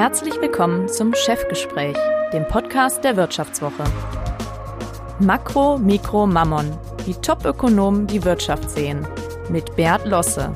Herzlich 0.00 0.40
willkommen 0.40 0.88
zum 0.88 1.14
Chefgespräch, 1.14 1.94
dem 2.32 2.48
Podcast 2.48 3.04
der 3.04 3.18
Wirtschaftswoche. 3.18 3.84
Makro, 5.18 5.76
Mikro, 5.76 6.26
Mammon, 6.26 6.72
wie 7.04 7.12
Top-Ökonomen 7.12 8.06
die 8.06 8.24
Wirtschaft 8.24 8.70
sehen, 8.70 9.06
mit 9.50 9.76
Bert 9.76 10.06
Losse. 10.06 10.54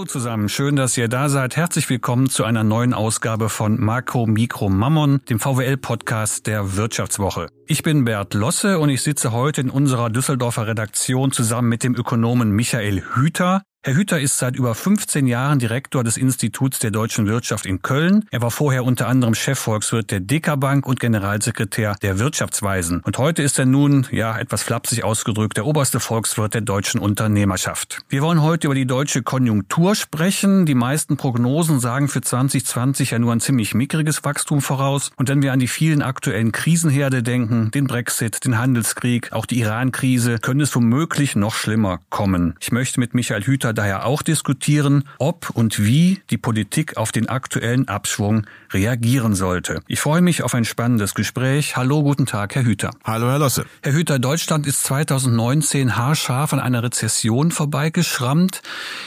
Hallo 0.00 0.06
zusammen, 0.06 0.48
schön, 0.48 0.76
dass 0.76 0.96
ihr 0.96 1.08
da 1.08 1.28
seid. 1.28 1.56
Herzlich 1.56 1.90
willkommen 1.90 2.30
zu 2.30 2.44
einer 2.44 2.64
neuen 2.64 2.94
Ausgabe 2.94 3.50
von 3.50 3.78
Makro, 3.78 4.24
Mikro, 4.24 4.70
Mammon, 4.70 5.20
dem 5.28 5.38
VWL-Podcast 5.38 6.46
der 6.46 6.74
Wirtschaftswoche. 6.74 7.48
Ich 7.66 7.82
bin 7.82 8.06
Bert 8.06 8.32
Losse 8.32 8.78
und 8.78 8.88
ich 8.88 9.02
sitze 9.02 9.30
heute 9.30 9.60
in 9.60 9.68
unserer 9.68 10.08
Düsseldorfer 10.08 10.66
Redaktion 10.66 11.32
zusammen 11.32 11.68
mit 11.68 11.84
dem 11.84 11.94
Ökonomen 11.94 12.50
Michael 12.50 13.02
Hüter. 13.12 13.60
Herr 13.82 13.94
Hüter 13.94 14.20
ist 14.20 14.36
seit 14.36 14.56
über 14.56 14.74
15 14.74 15.26
Jahren 15.26 15.58
Direktor 15.58 16.04
des 16.04 16.18
Instituts 16.18 16.80
der 16.80 16.90
deutschen 16.90 17.26
Wirtschaft 17.26 17.64
in 17.64 17.80
Köln. 17.80 18.26
Er 18.30 18.42
war 18.42 18.50
vorher 18.50 18.84
unter 18.84 19.08
anderem 19.08 19.34
Chefvolkswirt 19.34 20.10
der 20.10 20.20
Dekabank 20.20 20.86
und 20.86 21.00
Generalsekretär 21.00 21.96
der 22.02 22.18
Wirtschaftsweisen. 22.18 23.00
Und 23.00 23.16
heute 23.16 23.42
ist 23.42 23.58
er 23.58 23.64
nun, 23.64 24.06
ja, 24.10 24.38
etwas 24.38 24.62
flapsig 24.62 25.02
ausgedrückt, 25.02 25.56
der 25.56 25.64
oberste 25.64 25.98
Volkswirt 25.98 26.52
der 26.52 26.60
deutschen 26.60 27.00
Unternehmerschaft. 27.00 28.02
Wir 28.10 28.20
wollen 28.20 28.42
heute 28.42 28.66
über 28.66 28.74
die 28.74 28.84
deutsche 28.84 29.22
Konjunktur 29.22 29.94
sprechen. 29.94 30.66
Die 30.66 30.74
meisten 30.74 31.16
Prognosen 31.16 31.80
sagen 31.80 32.08
für 32.08 32.20
2020 32.20 33.12
ja 33.12 33.18
nur 33.18 33.32
ein 33.32 33.40
ziemlich 33.40 33.72
mickriges 33.72 34.22
Wachstum 34.24 34.60
voraus. 34.60 35.10
Und 35.16 35.30
wenn 35.30 35.40
wir 35.40 35.54
an 35.54 35.58
die 35.58 35.68
vielen 35.68 36.02
aktuellen 36.02 36.52
Krisenherde 36.52 37.22
denken, 37.22 37.70
den 37.70 37.86
Brexit, 37.86 38.44
den 38.44 38.58
Handelskrieg, 38.58 39.32
auch 39.32 39.46
die 39.46 39.60
Iran-Krise, 39.60 40.38
könnte 40.38 40.64
es 40.64 40.76
womöglich 40.76 41.34
noch 41.34 41.54
schlimmer 41.54 42.00
kommen. 42.10 42.56
Ich 42.60 42.72
möchte 42.72 43.00
mit 43.00 43.14
Michael 43.14 43.44
Hüter 43.44 43.69
Politiker 43.70 43.72
daher 43.72 44.06
auch 44.06 44.22
diskutieren, 44.22 45.04
ob 45.18 45.50
und 45.50 45.78
wie 45.84 46.20
die 46.30 46.38
Politik 46.38 46.96
auf 46.96 47.12
den 47.12 47.28
aktuellen 47.28 47.88
Abschwung 47.88 48.46
reagieren 48.72 49.34
sollte. 49.34 49.80
Ich 49.86 50.00
freue 50.00 50.22
mich 50.22 50.42
auf 50.42 50.54
ein 50.54 50.64
spannendes 50.64 51.14
Gespräch. 51.14 51.76
Hallo, 51.76 52.02
guten 52.02 52.26
Tag, 52.26 52.54
Herr 52.54 52.64
Hüter. 52.64 52.90
Hallo, 53.04 53.28
Herr 53.28 53.38
Losse. 53.38 53.64
Herr 53.82 53.92
Hüter, 53.92 54.18
Deutschland 54.18 54.66
ist 54.66 54.84
2019 54.84 55.96
haarscharf 55.96 56.52
an 56.52 56.60
einer 56.60 56.82
Rezession 56.82 57.50
vorbeigeschrammt. 57.50 58.62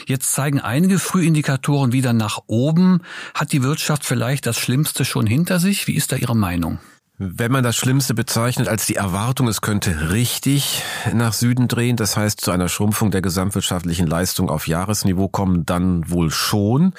Jetzt 0.06 0.32
zeigen 0.32 0.60
einige 0.60 0.98
Frühindikatoren 0.98 1.92
wieder 1.92 2.12
nach 2.12 2.40
oben. 2.46 3.00
Hat 3.34 3.52
die 3.52 3.62
Wirtschaft 3.62 4.04
vielleicht 4.04 4.46
das 4.46 4.58
Schlimmste 4.58 5.04
schon 5.04 5.26
hinter 5.26 5.58
sich? 5.60 5.86
Wie 5.86 5.94
ist 5.94 6.12
da 6.12 6.16
Ihre 6.16 6.36
Meinung? 6.36 6.78
Wenn 7.16 7.52
man 7.52 7.62
das 7.62 7.76
Schlimmste 7.76 8.12
bezeichnet 8.12 8.66
als 8.66 8.86
die 8.86 8.96
Erwartung, 8.96 9.46
es 9.46 9.60
könnte 9.60 10.10
richtig 10.10 10.82
nach 11.12 11.32
Süden 11.32 11.68
drehen, 11.68 11.94
das 11.96 12.16
heißt 12.16 12.40
zu 12.40 12.50
einer 12.50 12.68
Schrumpfung 12.68 13.12
der 13.12 13.22
gesamtwirtschaftlichen 13.22 14.08
Leistung 14.08 14.50
auf 14.50 14.66
Jahresniveau 14.66 15.28
kommen, 15.28 15.64
dann 15.64 16.10
wohl 16.10 16.32
schon. 16.32 16.92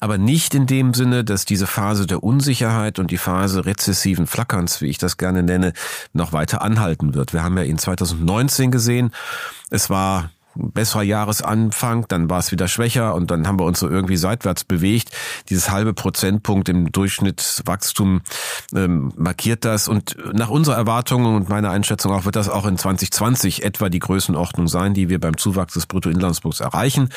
Aber 0.00 0.18
nicht 0.18 0.56
in 0.56 0.66
dem 0.66 0.94
Sinne, 0.94 1.22
dass 1.22 1.44
diese 1.44 1.68
Phase 1.68 2.08
der 2.08 2.24
Unsicherheit 2.24 2.98
und 2.98 3.12
die 3.12 3.18
Phase 3.18 3.64
rezessiven 3.64 4.26
Flackerns, 4.26 4.80
wie 4.80 4.88
ich 4.88 4.98
das 4.98 5.16
gerne 5.16 5.44
nenne, 5.44 5.74
noch 6.12 6.32
weiter 6.32 6.60
anhalten 6.60 7.14
wird. 7.14 7.32
Wir 7.32 7.44
haben 7.44 7.56
ja 7.56 7.62
in 7.62 7.78
2019 7.78 8.72
gesehen, 8.72 9.12
es 9.70 9.88
war 9.90 10.30
besserer 10.54 11.02
Jahresanfang, 11.02 12.06
dann 12.08 12.30
war 12.30 12.38
es 12.38 12.52
wieder 12.52 12.68
schwächer 12.68 13.14
und 13.14 13.30
dann 13.30 13.46
haben 13.46 13.58
wir 13.58 13.64
uns 13.64 13.80
so 13.80 13.88
irgendwie 13.88 14.16
seitwärts 14.16 14.64
bewegt. 14.64 15.10
Dieses 15.48 15.70
halbe 15.70 15.94
Prozentpunkt 15.94 16.68
im 16.68 16.92
Durchschnittswachstum 16.92 18.22
ähm, 18.74 19.12
markiert 19.16 19.64
das 19.64 19.88
und 19.88 20.16
nach 20.32 20.50
unserer 20.50 20.76
Erwartung 20.76 21.24
und 21.24 21.48
meiner 21.48 21.70
Einschätzung 21.70 22.12
auch 22.12 22.24
wird 22.24 22.36
das 22.36 22.48
auch 22.48 22.66
in 22.66 22.78
2020 22.78 23.64
etwa 23.64 23.88
die 23.88 23.98
Größenordnung 23.98 24.68
sein, 24.68 24.94
die 24.94 25.08
wir 25.08 25.20
beim 25.20 25.36
Zuwachs 25.36 25.74
des 25.74 25.86
Bruttoinlandsprodukts 25.86 26.60
erreichen. 26.60 27.08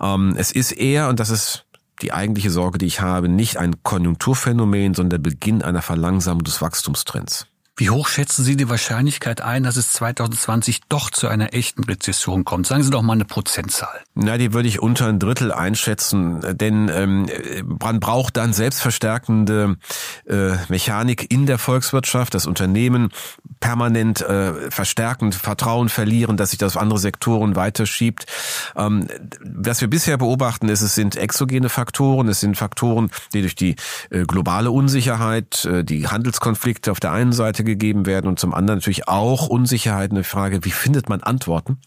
Ähm, 0.00 0.34
es 0.36 0.50
ist 0.50 0.72
eher, 0.72 1.08
und 1.08 1.20
das 1.20 1.30
ist 1.30 1.66
die 2.02 2.12
eigentliche 2.12 2.50
Sorge, 2.50 2.78
die 2.78 2.86
ich 2.86 3.00
habe, 3.00 3.28
nicht 3.28 3.58
ein 3.58 3.82
Konjunkturphänomen, 3.82 4.94
sondern 4.94 5.22
der 5.22 5.30
Beginn 5.30 5.62
einer 5.62 5.82
Verlangsamung 5.82 6.44
des 6.44 6.62
Wachstumstrends. 6.62 7.49
Wie 7.80 7.88
hoch 7.88 8.08
schätzen 8.08 8.44
Sie 8.44 8.58
die 8.58 8.68
Wahrscheinlichkeit 8.68 9.40
ein, 9.40 9.62
dass 9.62 9.76
es 9.76 9.90
2020 9.92 10.80
doch 10.90 11.08
zu 11.08 11.28
einer 11.28 11.54
echten 11.54 11.82
Rezession 11.82 12.44
kommt? 12.44 12.66
Sagen 12.66 12.82
Sie 12.82 12.90
doch 12.90 13.00
mal 13.00 13.14
eine 13.14 13.24
Prozentzahl. 13.24 14.02
Na, 14.14 14.36
die 14.36 14.52
würde 14.52 14.68
ich 14.68 14.82
unter 14.82 15.06
ein 15.06 15.18
Drittel 15.18 15.50
einschätzen, 15.50 16.58
denn 16.58 16.90
ähm, 16.94 17.30
man 17.80 17.98
braucht 17.98 18.36
dann 18.36 18.52
selbstverstärkende 18.52 19.78
äh, 20.28 20.56
Mechanik 20.68 21.32
in 21.32 21.46
der 21.46 21.56
Volkswirtschaft, 21.56 22.34
das 22.34 22.44
Unternehmen 22.44 23.12
permanent 23.60 24.20
äh, 24.20 24.70
verstärkend 24.70 25.34
Vertrauen 25.34 25.88
verlieren, 25.88 26.36
dass 26.36 26.50
sich 26.50 26.58
das 26.58 26.76
auf 26.76 26.82
andere 26.82 26.98
Sektoren 26.98 27.56
weiterschiebt. 27.56 28.26
Ähm, 28.76 29.06
was 29.42 29.80
wir 29.80 29.88
bisher 29.88 30.18
beobachten, 30.18 30.68
ist, 30.68 30.82
es 30.82 30.94
sind 30.94 31.16
exogene 31.16 31.70
Faktoren, 31.70 32.28
es 32.28 32.40
sind 32.40 32.58
Faktoren, 32.58 33.10
die 33.32 33.40
durch 33.40 33.54
die 33.54 33.76
äh, 34.10 34.24
globale 34.24 34.70
Unsicherheit, 34.70 35.64
äh, 35.64 35.82
die 35.82 36.08
Handelskonflikte 36.08 36.92
auf 36.92 37.00
der 37.00 37.12
einen 37.12 37.32
Seite 37.32 37.69
gegeben 37.70 38.06
werden 38.06 38.26
und 38.26 38.38
zum 38.38 38.54
anderen 38.54 38.78
natürlich 38.78 39.08
auch 39.08 39.48
Unsicherheit 39.48 40.10
eine 40.10 40.24
Frage, 40.24 40.64
wie 40.64 40.70
findet 40.70 41.08
man 41.08 41.22
Antworten 41.22 41.78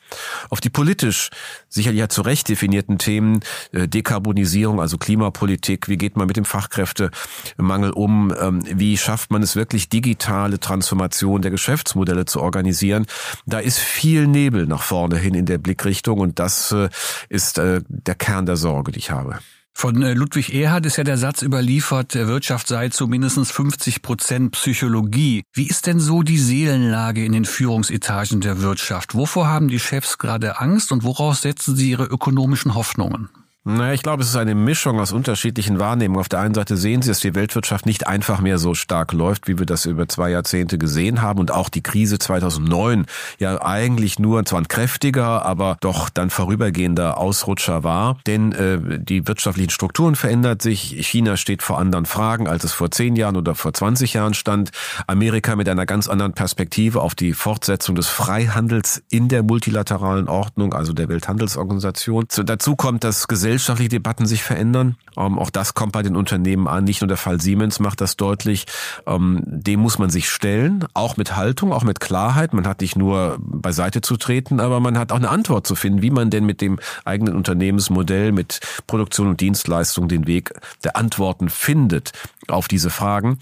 auf 0.49 0.61
die 0.61 0.69
politisch 0.69 1.29
sicherlich 1.69 1.99
ja 1.99 2.09
zu 2.09 2.21
Recht 2.21 2.49
definierten 2.49 2.97
Themen, 2.97 3.41
äh, 3.71 3.87
Dekarbonisierung, 3.87 4.79
also 4.79 4.97
Klimapolitik, 4.97 5.87
wie 5.87 5.97
geht 5.97 6.17
man 6.17 6.27
mit 6.27 6.37
dem 6.37 6.45
Fachkräftemangel 6.45 7.91
um, 7.91 8.33
ähm, 8.39 8.61
wie 8.65 8.97
schafft 8.97 9.31
man 9.31 9.43
es 9.43 9.55
wirklich 9.55 9.89
digitale 9.89 10.59
Transformation 10.59 11.41
der 11.41 11.51
Geschäftsmodelle 11.51 12.25
zu 12.25 12.41
organisieren. 12.41 13.05
Da 13.45 13.59
ist 13.59 13.79
viel 13.79 14.27
Nebel 14.27 14.65
nach 14.67 14.81
vorne 14.81 15.17
hin 15.17 15.33
in 15.33 15.45
der 15.45 15.57
Blickrichtung 15.57 16.19
und 16.19 16.39
das 16.39 16.71
äh, 16.71 16.89
ist 17.29 17.57
äh, 17.57 17.81
der 17.87 18.15
Kern 18.15 18.45
der 18.45 18.57
Sorge, 18.57 18.91
die 18.91 18.99
ich 18.99 19.11
habe. 19.11 19.39
Von 19.73 20.01
äh, 20.01 20.13
Ludwig 20.13 20.53
Erhard 20.53 20.85
ist 20.85 20.97
ja 20.97 21.03
der 21.03 21.17
Satz 21.17 21.41
überliefert, 21.41 22.15
Wirtschaft 22.15 22.67
sei 22.67 22.89
zu 22.89 23.07
mindestens 23.07 23.51
50 23.51 24.01
Prozent 24.01 24.51
Psychologie. 24.51 25.43
Wie 25.51 25.67
ist 25.67 25.87
denn 25.87 25.99
so 25.99 26.21
die 26.21 26.37
Seelenlage 26.37 27.25
in 27.25 27.31
den 27.31 27.45
Führungsetagen 27.45 28.39
der 28.39 28.61
Wirtschaft? 28.61 29.15
Wovor 29.15 29.47
haben 29.47 29.67
die 29.67 29.79
Chefs 29.79 30.17
gerade 30.17 30.59
Angst 30.59 30.91
und 30.91 31.03
woraus 31.03 31.41
setzen 31.41 31.75
sie 31.75 31.89
ihre 31.89 32.05
ökonomischen 32.05 32.75
Hoffnungen? 32.75 33.29
Naja, 33.65 33.93
ich 33.93 34.03
glaube, 34.03 34.23
es 34.23 34.27
ist 34.27 34.35
eine 34.35 34.55
Mischung 34.55 34.99
aus 34.99 35.13
unterschiedlichen 35.13 35.79
Wahrnehmungen. 35.79 36.19
Auf 36.19 36.27
der 36.27 36.41
einen 36.41 36.53
Seite 36.53 36.75
sehen 36.75 37.01
Sie, 37.01 37.07
dass 37.07 37.21
die 37.21 37.33
Weltwirtschaft 37.33 37.85
nicht 37.85 38.07
einfach 38.07 38.41
mehr 38.41 38.57
so 38.57 38.73
stark 38.73 39.13
läuft, 39.13 39.47
wie 39.47 39.57
wir 39.57 39.65
das 39.65 39.85
über 39.85 40.05
zwei 40.09 40.31
Jahrzehnte 40.31 40.77
gesehen 40.77 41.21
haben 41.21 41.39
und 41.39 41.49
auch 41.49 41.69
die 41.69 41.81
Krise 41.81 42.19
2009 42.19 43.05
ja 43.39 43.61
eigentlich 43.61 44.19
nur 44.19 44.43
zwar 44.43 44.59
ein 44.59 44.67
kräftiger, 44.67 45.45
aber 45.45 45.77
doch 45.79 46.09
dann 46.09 46.29
vorübergehender 46.29 47.17
Ausrutscher 47.17 47.85
war. 47.85 48.17
Denn 48.27 48.51
äh, 48.51 48.99
die 48.99 49.29
wirtschaftlichen 49.29 49.69
Strukturen 49.69 50.15
verändert 50.15 50.61
sich. 50.61 50.97
China 51.07 51.37
steht 51.37 51.63
vor 51.63 51.79
anderen 51.79 52.05
Fragen, 52.05 52.49
als 52.49 52.65
es 52.65 52.73
vor 52.73 52.91
zehn 52.91 53.15
Jahren 53.15 53.37
oder 53.37 53.55
vor 53.55 53.73
20 53.73 54.13
Jahren 54.13 54.33
stand. 54.33 54.71
Amerika 55.07 55.55
mit 55.55 55.69
einer 55.69 55.85
ganz 55.85 56.09
anderen 56.09 56.33
Perspektive 56.33 56.99
auf 56.99 57.15
die 57.15 57.31
Fortsetzung 57.31 57.95
des 57.95 58.09
Freihandels 58.09 59.01
in 59.09 59.29
der 59.29 59.41
multilateralen 59.41 60.27
Ordnung, 60.27 60.73
also 60.73 60.91
der 60.91 61.07
Welthandelsorganisation. 61.07 62.25
dazu 62.43 62.75
kommt 62.75 63.05
das 63.05 63.29
Gesellschaft 63.29 63.52
gesellschaftliche 63.53 63.89
Debatten 63.89 64.25
sich 64.25 64.41
verändern. 64.41 64.95
Ähm, 65.15 65.37
auch 65.37 65.51
das 65.51 65.75
kommt 65.75 65.91
bei 65.91 66.01
den 66.01 66.15
Unternehmen 66.15 66.67
an. 66.67 66.85
Nicht 66.85 67.01
nur 67.01 67.07
der 67.07 67.17
Fall 67.17 67.39
Siemens 67.39 67.79
macht 67.79 68.01
das 68.01 68.17
deutlich. 68.17 68.65
Ähm, 69.05 69.41
dem 69.45 69.79
muss 69.79 69.99
man 69.99 70.09
sich 70.09 70.27
stellen, 70.27 70.85
auch 70.95 71.17
mit 71.17 71.35
Haltung, 71.35 71.71
auch 71.71 71.83
mit 71.83 71.99
Klarheit. 71.99 72.53
Man 72.53 72.65
hat 72.65 72.81
nicht 72.81 72.95
nur 72.95 73.37
beiseite 73.39 74.01
zu 74.01 74.17
treten, 74.17 74.59
aber 74.59 74.79
man 74.79 74.97
hat 74.97 75.11
auch 75.11 75.17
eine 75.17 75.29
Antwort 75.29 75.67
zu 75.67 75.75
finden, 75.75 76.01
wie 76.01 76.09
man 76.09 76.31
denn 76.31 76.45
mit 76.45 76.61
dem 76.61 76.79
eigenen 77.05 77.35
Unternehmensmodell, 77.35 78.31
mit 78.31 78.59
Produktion 78.87 79.27
und 79.27 79.39
Dienstleistung 79.39 80.07
den 80.07 80.25
Weg 80.25 80.53
der 80.83 80.97
Antworten 80.97 81.49
findet 81.49 82.11
auf 82.47 82.67
diese 82.67 82.89
Fragen. 82.89 83.37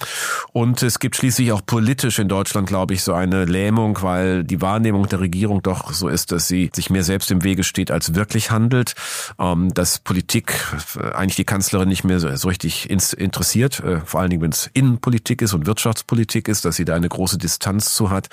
Und 0.52 0.84
es 0.84 1.00
gibt 1.00 1.16
schließlich 1.16 1.54
auch 1.54 1.66
politisch 1.66 2.20
in 2.20 2.28
Deutschland, 2.28 2.68
glaube 2.68 2.94
ich, 2.94 3.04
so 3.04 3.14
eine 3.14 3.46
Lähmung, 3.46 3.98
weil 4.02 4.44
die 4.44 4.62
Wahrnehmung 4.62 5.08
der 5.08 5.22
Regierung 5.22 5.64
doch 5.64 5.94
so 5.94 6.08
ist, 6.08 6.32
dass 6.32 6.48
sie 6.48 6.70
sich 6.74 6.90
mehr 6.90 7.04
selbst 7.04 7.32
im 7.32 7.44
Wege 7.44 7.64
steht, 7.64 7.92
als 7.92 8.14
wirklich 8.14 8.52
handelt. 8.52 8.94
Ähm, 9.40 9.74
dass 9.74 10.01
Politik 10.04 10.54
äh, 10.96 11.14
eigentlich 11.14 11.36
die 11.36 11.44
Kanzlerin 11.44 11.90
nicht 11.90 12.04
mehr 12.04 12.20
so 12.20 12.48
richtig 12.48 12.90
interessiert, 12.90 13.80
äh, 13.80 14.02
vor 14.06 14.22
allen 14.22 14.30
Dingen, 14.30 14.42
wenn 14.42 14.52
es 14.52 14.70
Innenpolitik 14.74 15.42
ist 15.42 15.54
und 15.54 15.66
Wirtschaftspolitik 15.66 16.48
ist, 16.48 16.66
dass 16.66 16.76
sie 16.76 16.86
da 16.86 16.96
eine 16.96 17.10
große 17.10 17.38
Distanz 17.38 17.94
zu 17.96 18.10
hat. 18.10 18.30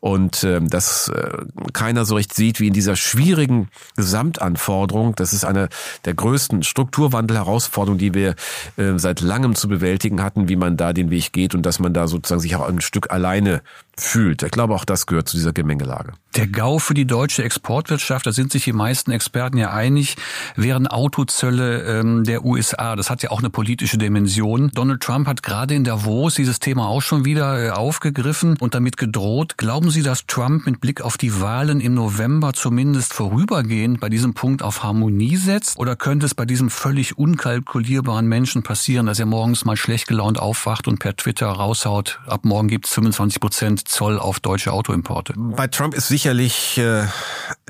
Und 0.00 0.44
ähm, 0.44 0.68
dass 0.68 1.08
äh, 1.08 1.30
keiner 1.72 2.04
so 2.04 2.16
recht 2.16 2.34
sieht, 2.34 2.60
wie 2.60 2.68
in 2.68 2.72
dieser 2.72 2.96
schwierigen 2.96 3.68
Gesamtanforderung, 3.96 5.14
das 5.14 5.32
ist 5.32 5.44
eine 5.44 5.68
der 6.04 6.14
größten 6.14 6.62
Strukturwandel-Herausforderungen, 6.62 7.98
die 7.98 8.14
wir 8.14 8.34
seit 8.76 9.20
langem 9.20 9.54
zu 9.54 9.68
bewältigen 9.68 10.22
hatten, 10.22 10.48
wie 10.48 10.56
man 10.56 10.76
da 10.76 10.92
den 10.92 11.10
Weg 11.10 11.32
geht 11.32 11.54
und 11.54 11.64
dass 11.64 11.78
man 11.78 11.92
da 11.92 12.08
sozusagen 12.08 12.40
sich 12.40 12.56
auch 12.56 12.68
ein 12.68 12.80
Stück 12.80 13.10
alleine 13.10 13.62
fühlt. 13.98 14.42
Ich 14.42 14.50
glaube, 14.50 14.74
auch 14.74 14.84
das 14.84 15.06
gehört 15.06 15.28
zu 15.28 15.36
dieser 15.36 15.52
Gemengelage. 15.52 16.12
Der 16.36 16.46
GAU 16.46 16.78
für 16.78 16.92
die 16.92 17.06
deutsche 17.06 17.42
Exportwirtschaft, 17.42 18.26
da 18.26 18.32
sind 18.32 18.52
sich 18.52 18.64
die 18.64 18.74
meisten 18.74 19.10
Experten 19.10 19.56
ja 19.56 19.72
einig, 19.72 20.16
wären 20.54 20.86
Autozölle 20.86 21.82
ähm, 21.84 22.24
der 22.24 22.44
USA. 22.44 22.94
Das 22.94 23.08
hat 23.08 23.22
ja 23.22 23.30
auch 23.30 23.38
eine 23.38 23.48
politische 23.48 23.96
Dimension. 23.96 24.70
Donald 24.74 25.00
Trump 25.00 25.26
hat 25.26 25.42
gerade 25.42 25.74
in 25.74 25.84
Davos 25.84 26.34
dieses 26.34 26.58
Thema 26.58 26.88
auch 26.88 27.00
schon 27.00 27.24
wieder 27.24 27.64
äh, 27.64 27.70
aufgegriffen 27.70 28.58
und 28.58 28.74
damit 28.74 28.98
gedroht. 28.98 29.56
Glauben 29.56 29.90
Sie, 29.90 30.02
dass 30.02 30.26
Trump 30.26 30.66
mit 30.66 30.80
Blick 30.82 31.00
auf 31.00 31.16
die 31.16 31.40
Wahlen 31.40 31.80
im 31.80 31.94
November 31.94 32.52
zumindest 32.52 33.14
vorübergehend 33.14 34.00
bei 34.00 34.10
diesem 34.10 34.34
Punkt 34.34 34.62
auf 34.62 34.82
Harmonie 34.82 35.36
setzt? 35.36 35.78
Oder 35.78 35.96
könnte 35.96 36.26
es 36.26 36.34
bei 36.34 36.44
diesem 36.44 36.68
völlig 36.68 37.16
unkalkulierbaren 37.16 38.26
Menschen 38.26 38.62
passieren, 38.62 39.06
dass 39.06 39.18
er 39.18 39.26
morgens 39.26 39.64
mal 39.64 39.76
schlecht 39.78 40.06
gelaunt 40.06 40.38
aufwacht 40.38 40.86
und 40.86 40.98
per 40.98 41.16
Twitter 41.16 41.46
raushaut, 41.46 42.20
ab 42.26 42.44
morgen 42.44 42.68
gibt 42.68 42.86
es 42.86 42.92
25 42.92 43.40
Prozent 43.40 43.85
Zoll 43.86 44.18
auf 44.18 44.40
deutsche 44.40 44.72
Autoimporte? 44.72 45.34
Bei 45.36 45.66
Trump 45.66 45.94
ist 45.94 46.08
sicherlich 46.08 46.78
äh, 46.78 47.06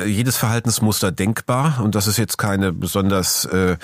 jedes 0.04 0.36
Verhaltensmuster 0.36 1.12
denkbar 1.12 1.80
und 1.82 1.94
das 1.94 2.06
ist 2.06 2.16
jetzt 2.16 2.38
keine 2.38 2.72
besonders 2.72 3.44
äh, 3.46 3.76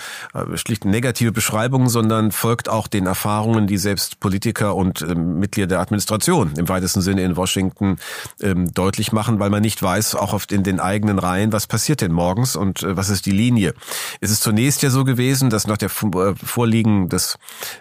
schlicht 0.54 0.84
negative 0.84 1.32
Beschreibung, 1.32 1.88
sondern 1.88 2.32
folgt 2.32 2.68
auch 2.68 2.88
den 2.88 3.06
Erfahrungen, 3.06 3.66
die 3.66 3.78
selbst 3.78 4.20
Politiker 4.20 4.74
und 4.74 5.02
äh, 5.02 5.14
Mitglieder 5.14 5.66
der 5.66 5.80
Administration 5.80 6.52
im 6.56 6.68
weitesten 6.68 7.00
Sinne 7.00 7.22
in 7.22 7.36
Washington 7.36 7.98
ähm, 8.40 8.72
deutlich 8.72 9.12
machen, 9.12 9.38
weil 9.38 9.50
man 9.50 9.62
nicht 9.62 9.82
weiß, 9.82 10.14
auch 10.14 10.32
oft 10.32 10.52
in 10.52 10.62
den 10.62 10.80
eigenen 10.80 11.18
Reihen, 11.18 11.52
was 11.52 11.66
passiert 11.66 12.00
denn 12.00 12.12
morgens 12.12 12.56
und 12.56 12.82
äh, 12.82 12.96
was 12.96 13.08
ist 13.08 13.26
die 13.26 13.30
Linie. 13.30 13.74
Es 14.20 14.30
ist 14.30 14.42
zunächst 14.42 14.82
ja 14.82 14.90
so 14.90 15.04
gewesen, 15.04 15.50
dass 15.50 15.66
nach 15.66 15.78
der 15.78 15.90
äh, 15.90 16.34
Vorliegen 16.34 17.08
des 17.08 17.38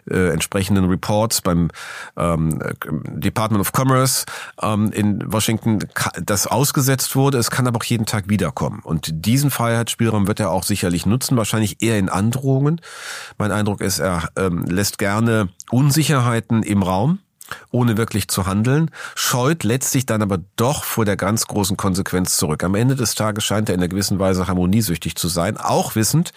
äh, 0.10 0.32
entsprechenden 0.32 0.86
Reports 0.86 1.42
beim 1.42 1.70
ähm, 2.18 2.60
Department 3.16 3.62
of 3.62 3.72
Commerce 3.74 4.26
ähm, 4.62 4.92
in 4.92 5.32
Washington 5.32 5.80
das 6.24 6.48
ausgesetzt 6.48 7.16
wurde. 7.16 7.38
Es 7.38 7.52
kann 7.52 7.68
aber 7.68 7.78
auch 7.78 7.84
jeden 7.84 8.06
Tag 8.06 8.30
wiederkommen. 8.30 8.82
Und 8.84 9.26
diesen 9.26 9.52
Freiheitsspielraum 9.52 10.28
wird 10.28 10.40
er 10.40 10.52
auch 10.52 10.64
sicherlich 10.64 11.06
nutzen, 11.06 11.38
wahrscheinlich 11.38 11.82
eher 11.82 11.98
in 11.98 12.10
Androhungen. 12.10 12.82
Mein 13.38 13.52
Eindruck 13.52 13.82
ist, 13.82 14.00
er 14.00 14.30
ähm, 14.36 14.66
lässt 14.66 14.98
gerne 14.98 15.50
Unsicherheiten 15.70 16.64
im 16.64 16.84
Raum 16.84 17.20
ohne 17.72 17.98
wirklich 17.98 18.28
zu 18.28 18.46
handeln, 18.46 18.90
scheut 19.16 19.64
letztlich 19.64 20.06
dann 20.06 20.22
aber 20.22 20.40
doch 20.56 20.84
vor 20.84 21.06
der 21.06 21.18
ganz 21.18 21.48
großen 21.48 21.78
Konsequenz 21.78 22.38
zurück. 22.38 22.64
Am 22.64 22.76
Ende 22.76 22.96
des 22.96 23.16
Tages 23.16 23.44
scheint 23.44 23.70
er 23.70 23.76
in 23.76 23.82
einer 23.82 23.90
gewissen 23.90 24.20
Weise 24.20 24.48
harmoniesüchtig 24.48 25.16
zu 25.16 25.28
sein, 25.28 25.58
auch 25.58 25.96
wissend, 25.96 26.32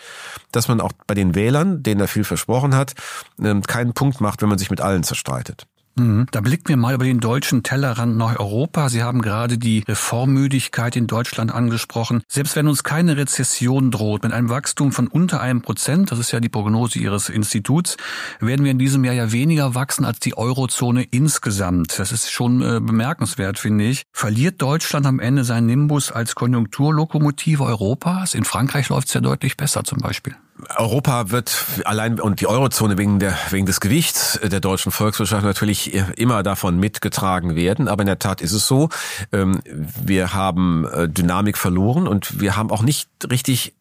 dass 0.52 0.68
man 0.68 0.80
auch 0.80 0.92
bei 1.06 1.14
den 1.14 1.34
Wählern, 1.34 1.82
denen 1.82 2.00
er 2.00 2.08
viel 2.08 2.24
versprochen 2.24 2.74
hat, 2.74 2.94
ähm, 3.40 3.62
keinen 3.62 3.94
Punkt 3.94 4.20
macht, 4.20 4.42
wenn 4.42 4.48
man 4.48 4.58
sich 4.58 4.70
mit 4.70 4.80
allen 4.80 5.02
zerstreitet. 5.02 5.66
Mhm. 5.96 6.26
Da 6.30 6.40
blicken 6.40 6.68
wir 6.68 6.76
mal 6.76 6.94
über 6.94 7.04
den 7.04 7.20
deutschen 7.20 7.62
Tellerrand 7.62 8.16
nach 8.16 8.38
Europa. 8.38 8.88
Sie 8.88 9.02
haben 9.02 9.22
gerade 9.22 9.58
die 9.58 9.84
Reformmüdigkeit 9.86 10.96
in 10.96 11.06
Deutschland 11.06 11.52
angesprochen. 11.52 12.22
Selbst 12.28 12.56
wenn 12.56 12.68
uns 12.68 12.82
keine 12.82 13.16
Rezession 13.16 13.90
droht, 13.90 14.22
mit 14.22 14.32
einem 14.32 14.48
Wachstum 14.48 14.92
von 14.92 15.06
unter 15.06 15.40
einem 15.40 15.62
Prozent, 15.62 16.10
das 16.10 16.18
ist 16.18 16.32
ja 16.32 16.40
die 16.40 16.48
Prognose 16.48 16.98
Ihres 16.98 17.28
Instituts, 17.28 17.96
werden 18.40 18.64
wir 18.64 18.72
in 18.72 18.78
diesem 18.78 19.04
Jahr 19.04 19.14
ja 19.14 19.32
weniger 19.32 19.74
wachsen 19.74 20.04
als 20.04 20.18
die 20.20 20.36
Eurozone 20.36 21.04
insgesamt. 21.04 21.98
Das 21.98 22.12
ist 22.12 22.30
schon 22.30 22.62
äh, 22.62 22.80
bemerkenswert, 22.80 23.58
finde 23.58 23.84
ich. 23.84 24.02
Verliert 24.12 24.60
Deutschland 24.60 25.06
am 25.06 25.20
Ende 25.20 25.44
seinen 25.44 25.66
Nimbus 25.66 26.10
als 26.10 26.34
Konjunkturlokomotive 26.34 27.64
Europas? 27.64 28.34
In 28.34 28.44
Frankreich 28.44 28.88
läuft 28.88 29.08
es 29.08 29.14
ja 29.14 29.20
deutlich 29.20 29.56
besser 29.56 29.84
zum 29.84 29.98
Beispiel. 29.98 30.34
Europa 30.76 31.30
wird 31.30 31.54
allein 31.84 32.20
und 32.20 32.40
die 32.40 32.46
Eurozone 32.46 32.98
wegen 32.98 33.18
der 33.18 33.36
wegen 33.50 33.66
des 33.66 33.80
Gewichts 33.80 34.38
der 34.42 34.60
deutschen 34.60 34.92
Volkswirtschaft 34.92 35.44
natürlich 35.44 35.94
immer 36.16 36.42
davon 36.42 36.78
mitgetragen 36.78 37.54
werden. 37.54 37.88
Aber 37.88 38.02
in 38.02 38.06
der 38.06 38.18
Tat 38.18 38.40
ist 38.40 38.52
es 38.52 38.66
so, 38.66 38.88
ähm, 39.32 39.60
wir 39.64 40.34
haben 40.34 40.86
äh, 40.86 41.08
Dynamik 41.08 41.58
verloren 41.58 42.06
und 42.06 42.40
wir 42.40 42.56
haben 42.56 42.70
auch 42.70 42.82
nicht 42.82 43.08
richtig 43.30 43.74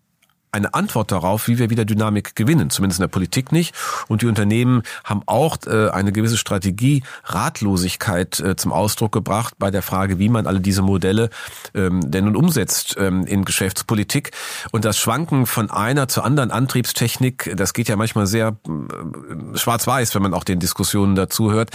eine 0.53 0.73
Antwort 0.73 1.11
darauf, 1.11 1.47
wie 1.47 1.57
wir 1.57 1.69
wieder 1.69 1.83
Dynamik 1.83 2.35
gewinnen, 2.35 2.69
zumindest 2.69 2.99
in 2.99 3.03
der 3.03 3.07
Politik 3.09 3.51
nicht. 3.51 3.75
Und 4.07 4.21
die 4.21 4.27
Unternehmen 4.27 4.83
haben 5.03 5.23
auch 5.25 5.57
äh, 5.65 5.89
eine 5.89 6.11
gewisse 6.11 6.37
Strategie, 6.37 7.03
Ratlosigkeit 7.25 8.39
äh, 8.39 8.55
zum 8.55 8.71
Ausdruck 8.71 9.11
gebracht 9.11 9.55
bei 9.57 9.71
der 9.71 9.81
Frage, 9.81 10.19
wie 10.19 10.29
man 10.29 10.45
alle 10.45 10.61
diese 10.61 10.83
Modelle 10.83 11.31
ähm, 11.73 12.09
denn 12.09 12.25
nun 12.25 12.35
umsetzt 12.35 12.95
ähm, 12.99 13.25
in 13.25 13.45
Geschäftspolitik. 13.45 14.31
Und 14.71 14.85
das 14.85 14.97
Schwanken 14.99 15.47
von 15.47 15.71
einer 15.71 16.07
zur 16.07 16.23
anderen 16.23 16.51
Antriebstechnik, 16.51 17.53
das 17.55 17.73
geht 17.73 17.87
ja 17.87 17.95
manchmal 17.95 18.27
sehr 18.27 18.55
äh, 18.67 19.57
schwarz-weiß, 19.57 20.13
wenn 20.13 20.21
man 20.21 20.35
auch 20.35 20.43
den 20.43 20.59
Diskussionen 20.59 21.15
dazu 21.15 21.51
hört, 21.51 21.71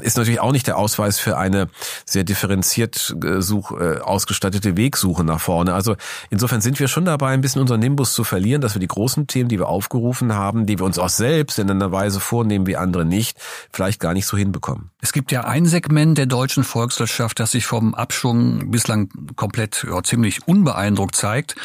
ist 0.00 0.16
natürlich 0.16 0.40
auch 0.40 0.52
nicht 0.52 0.66
der 0.66 0.78
Ausweis 0.78 1.18
für 1.18 1.36
eine 1.36 1.68
sehr 2.06 2.24
differenziert 2.24 3.14
such, 3.38 3.72
ausgestattete 3.72 4.76
Wegsuche 4.76 5.24
nach 5.24 5.40
vorne. 5.40 5.74
Also 5.74 5.96
insofern 6.30 6.60
sind 6.60 6.80
wir 6.80 6.88
schon 6.88 7.04
dabei, 7.04 7.28
ein 7.28 7.40
bisschen 7.40 7.60
unser 7.60 7.76
Nimbus 7.76 8.14
zu 8.14 8.21
zu 8.22 8.24
verlieren, 8.24 8.60
dass 8.60 8.76
wir 8.76 8.80
die 8.80 8.86
großen 8.88 9.26
Themen, 9.26 9.48
die 9.48 9.58
wir 9.58 9.68
aufgerufen 9.68 10.32
haben, 10.32 10.64
die 10.66 10.78
wir 10.78 10.86
uns 10.86 10.98
auch 10.98 11.08
selbst 11.08 11.58
in 11.58 11.68
einer 11.68 11.90
Weise 11.90 12.20
vornehmen 12.20 12.66
wie 12.68 12.76
andere 12.76 13.04
nicht, 13.04 13.36
vielleicht 13.72 13.98
gar 14.00 14.14
nicht 14.14 14.26
so 14.26 14.36
hinbekommen. 14.36 14.90
Es 15.00 15.12
gibt 15.12 15.32
ja 15.32 15.42
ein 15.42 15.66
Segment 15.66 16.16
der 16.18 16.26
deutschen 16.26 16.62
Volkswirtschaft, 16.62 17.40
das 17.40 17.50
sich 17.50 17.66
vom 17.66 17.94
Abschwung 17.94 18.70
bislang 18.70 19.08
komplett 19.34 19.84
ja, 19.88 20.02
ziemlich 20.04 20.46
unbeeindruckt 20.46 21.16
zeigt. 21.16 21.56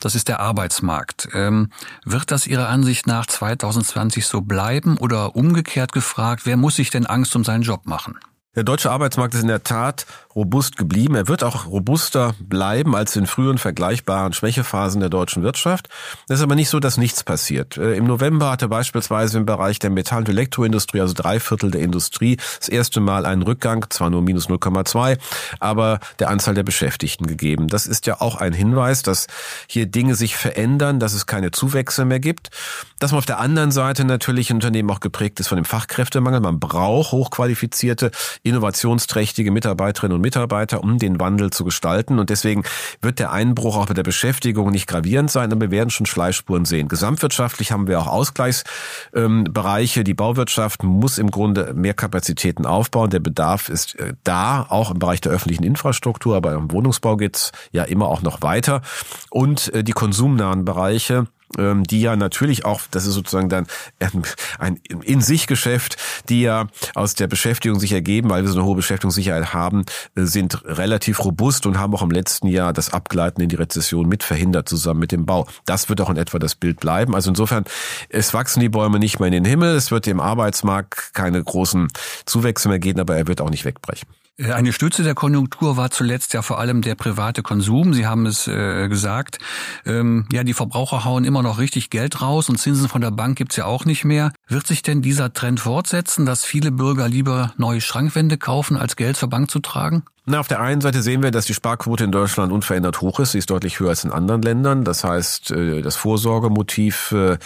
Das 0.00 0.14
ist 0.14 0.28
der 0.28 0.40
Arbeitsmarkt. 0.40 1.28
Ähm, 1.32 1.70
wird 2.04 2.30
das 2.30 2.46
Ihrer 2.46 2.68
Ansicht 2.68 3.06
nach 3.06 3.24
2020 3.24 4.26
so 4.26 4.42
bleiben 4.42 4.98
oder 4.98 5.34
umgekehrt 5.34 5.92
gefragt, 5.92 6.42
wer 6.44 6.58
muss 6.58 6.76
sich 6.76 6.90
denn 6.90 7.06
Angst 7.06 7.34
um 7.36 7.44
seinen 7.44 7.62
Job 7.62 7.86
machen? 7.86 8.18
Der 8.54 8.64
deutsche 8.64 8.90
Arbeitsmarkt 8.90 9.32
ist 9.32 9.40
in 9.40 9.48
der 9.48 9.64
Tat 9.64 10.04
robust 10.34 10.76
geblieben. 10.76 11.14
Er 11.14 11.28
wird 11.28 11.44
auch 11.44 11.66
robuster 11.66 12.34
bleiben 12.40 12.96
als 12.96 13.16
in 13.16 13.26
früheren 13.26 13.58
vergleichbaren 13.58 14.32
Schwächephasen 14.32 15.00
der 15.00 15.10
deutschen 15.10 15.42
Wirtschaft. 15.42 15.88
Es 16.28 16.38
ist 16.38 16.42
aber 16.42 16.54
nicht 16.54 16.68
so, 16.68 16.80
dass 16.80 16.96
nichts 16.96 17.24
passiert. 17.24 17.76
Äh, 17.76 17.94
Im 17.94 18.06
November 18.06 18.50
hatte 18.50 18.68
beispielsweise 18.68 19.38
im 19.38 19.46
Bereich 19.46 19.78
der 19.78 19.90
Metall- 19.90 20.20
und 20.20 20.28
Elektroindustrie, 20.28 21.00
also 21.00 21.14
drei 21.14 21.40
Viertel 21.40 21.70
der 21.70 21.82
Industrie, 21.82 22.38
das 22.58 22.68
erste 22.68 23.00
Mal 23.00 23.26
einen 23.26 23.42
Rückgang, 23.42 23.86
zwar 23.90 24.10
nur 24.10 24.22
minus 24.22 24.48
0,2, 24.48 25.18
aber 25.60 26.00
der 26.18 26.30
Anzahl 26.30 26.54
der 26.54 26.62
Beschäftigten 26.62 27.26
gegeben. 27.26 27.68
Das 27.68 27.86
ist 27.86 28.06
ja 28.06 28.20
auch 28.20 28.36
ein 28.36 28.52
Hinweis, 28.52 29.02
dass 29.02 29.26
hier 29.66 29.86
Dinge 29.86 30.14
sich 30.14 30.36
verändern, 30.36 31.00
dass 31.00 31.12
es 31.12 31.26
keine 31.26 31.50
Zuwächse 31.50 32.04
mehr 32.04 32.20
gibt. 32.20 32.50
Dass 32.98 33.10
man 33.10 33.18
auf 33.18 33.26
der 33.26 33.40
anderen 33.40 33.72
Seite 33.72 34.04
natürlich 34.04 34.50
ein 34.50 34.56
Unternehmen 34.56 34.90
auch 34.90 35.00
geprägt 35.00 35.40
ist 35.40 35.48
von 35.48 35.56
dem 35.56 35.64
Fachkräftemangel. 35.64 36.40
Man 36.40 36.60
braucht 36.60 37.12
hochqualifizierte, 37.12 38.10
innovationsträchtige 38.42 39.50
Mitarbeiterinnen 39.50 40.14
und 40.14 40.21
Mitarbeiter, 40.22 40.82
um 40.82 40.98
den 40.98 41.20
Wandel 41.20 41.50
zu 41.50 41.64
gestalten. 41.64 42.18
Und 42.18 42.30
deswegen 42.30 42.64
wird 43.02 43.18
der 43.18 43.32
Einbruch 43.32 43.76
auch 43.76 43.86
bei 43.86 43.94
der 43.94 44.02
Beschäftigung 44.02 44.70
nicht 44.70 44.86
gravierend 44.86 45.30
sein, 45.30 45.52
aber 45.52 45.60
wir 45.60 45.70
werden 45.70 45.90
schon 45.90 46.06
Schleifspuren 46.06 46.64
sehen. 46.64 46.88
Gesamtwirtschaftlich 46.88 47.72
haben 47.72 47.86
wir 47.86 48.00
auch 48.00 48.06
Ausgleichsbereiche. 48.06 50.04
Die 50.04 50.14
Bauwirtschaft 50.14 50.82
muss 50.82 51.18
im 51.18 51.30
Grunde 51.30 51.74
mehr 51.74 51.94
Kapazitäten 51.94 52.64
aufbauen. 52.64 53.10
Der 53.10 53.20
Bedarf 53.20 53.68
ist 53.68 53.98
äh, 53.98 54.14
da, 54.24 54.66
auch 54.68 54.90
im 54.90 54.98
Bereich 54.98 55.20
der 55.20 55.32
öffentlichen 55.32 55.64
Infrastruktur, 55.64 56.36
aber 56.36 56.54
im 56.54 56.70
Wohnungsbau 56.70 57.16
geht's 57.16 57.52
ja 57.72 57.84
immer 57.84 58.06
auch 58.06 58.22
noch 58.22 58.40
weiter. 58.42 58.82
Und 59.30 59.72
äh, 59.74 59.84
die 59.84 59.92
konsumnahen 59.92 60.64
Bereiche, 60.64 61.26
die 61.58 62.00
ja 62.00 62.16
natürlich 62.16 62.64
auch, 62.64 62.82
das 62.90 63.06
ist 63.06 63.14
sozusagen 63.14 63.48
dann 63.48 63.66
ein 64.58 64.80
In-sich-Geschäft, 65.02 65.96
die 66.28 66.42
ja 66.42 66.68
aus 66.94 67.14
der 67.14 67.26
Beschäftigung 67.26 67.78
sich 67.80 67.92
ergeben, 67.92 68.30
weil 68.30 68.42
wir 68.42 68.50
so 68.50 68.58
eine 68.58 68.66
hohe 68.66 68.76
Beschäftigungssicherheit 68.76 69.52
haben, 69.54 69.84
äh, 70.14 70.22
sind 70.24 70.64
relativ 70.64 71.24
robust 71.24 71.66
und 71.66 71.78
haben 71.78 71.94
auch 71.94 72.02
im 72.02 72.10
letzten 72.10 72.48
Jahr 72.48 72.72
das 72.72 72.92
Abgleiten 72.92 73.42
in 73.42 73.48
die 73.48 73.56
Rezession 73.56 74.08
mit 74.08 74.22
verhindert, 74.22 74.68
zusammen 74.68 75.00
mit 75.00 75.12
dem 75.12 75.26
Bau. 75.26 75.46
Das 75.64 75.88
wird 75.88 76.00
auch 76.00 76.10
in 76.10 76.16
etwa 76.16 76.38
das 76.38 76.54
Bild 76.54 76.80
bleiben. 76.80 77.14
Also 77.14 77.30
insofern, 77.30 77.64
es 78.08 78.34
wachsen 78.34 78.60
die 78.60 78.68
Bäume 78.68 78.98
nicht 78.98 79.18
mehr 79.18 79.28
in 79.28 79.32
den 79.32 79.44
Himmel, 79.44 79.74
es 79.74 79.90
wird 79.90 80.06
im 80.06 80.20
Arbeitsmarkt 80.20 81.14
keine 81.14 81.42
großen 81.42 81.88
Zuwächse 82.26 82.68
mehr 82.68 82.78
geben, 82.78 83.00
aber 83.00 83.16
er 83.16 83.26
wird 83.26 83.40
auch 83.40 83.50
nicht 83.50 83.64
wegbrechen. 83.64 84.08
Äh, 84.38 84.52
eine 84.52 84.72
Stütze 84.72 85.02
der 85.02 85.14
Konjunktur 85.14 85.76
war 85.76 85.90
zuletzt 85.90 86.32
ja 86.32 86.42
vor 86.42 86.58
allem 86.58 86.82
der 86.82 86.94
private 86.94 87.42
Konsum. 87.42 87.94
Sie 87.94 88.06
haben 88.06 88.26
es 88.26 88.46
äh, 88.48 88.88
gesagt. 88.88 89.38
Ähm, 89.84 90.26
ja, 90.32 90.44
die 90.44 90.54
Verbraucher 90.54 91.04
hauen 91.04 91.24
immer 91.24 91.42
noch 91.42 91.58
richtig 91.58 91.90
Geld 91.90 92.20
raus 92.20 92.48
und 92.48 92.58
Zinsen 92.58 92.88
von 92.88 93.00
der 93.00 93.10
Bank 93.10 93.36
gibt's 93.36 93.56
ja 93.56 93.66
auch 93.66 93.84
nicht 93.84 94.04
mehr. 94.04 94.32
Wird 94.48 94.66
sich 94.66 94.82
denn 94.82 95.02
dieser 95.02 95.32
Trend 95.32 95.60
fortsetzen, 95.60 96.26
dass 96.26 96.44
viele 96.44 96.72
Bürger 96.72 97.08
lieber 97.08 97.52
neue 97.56 97.80
Schrankwände 97.80 98.38
kaufen, 98.38 98.76
als 98.76 98.96
Geld 98.96 99.16
zur 99.16 99.28
Bank 99.28 99.50
zu 99.50 99.60
tragen? 99.60 100.04
Na, 100.24 100.38
auf 100.38 100.46
der 100.46 100.60
einen 100.60 100.80
Seite 100.80 101.02
sehen 101.02 101.20
wir, 101.20 101.32
dass 101.32 101.46
die 101.46 101.54
Sparquote 101.54 102.04
in 102.04 102.12
Deutschland 102.12 102.52
unverändert 102.52 103.00
hoch 103.00 103.18
ist. 103.18 103.32
Sie 103.32 103.38
ist 103.38 103.50
deutlich 103.50 103.80
höher 103.80 103.88
als 103.88 104.04
in 104.04 104.12
anderen 104.12 104.40
Ländern. 104.40 104.84
Das 104.84 105.02
heißt, 105.02 105.50
äh, 105.50 105.82
das 105.82 105.96
Vorsorgemotiv 105.96 107.10
äh, 107.10 107.38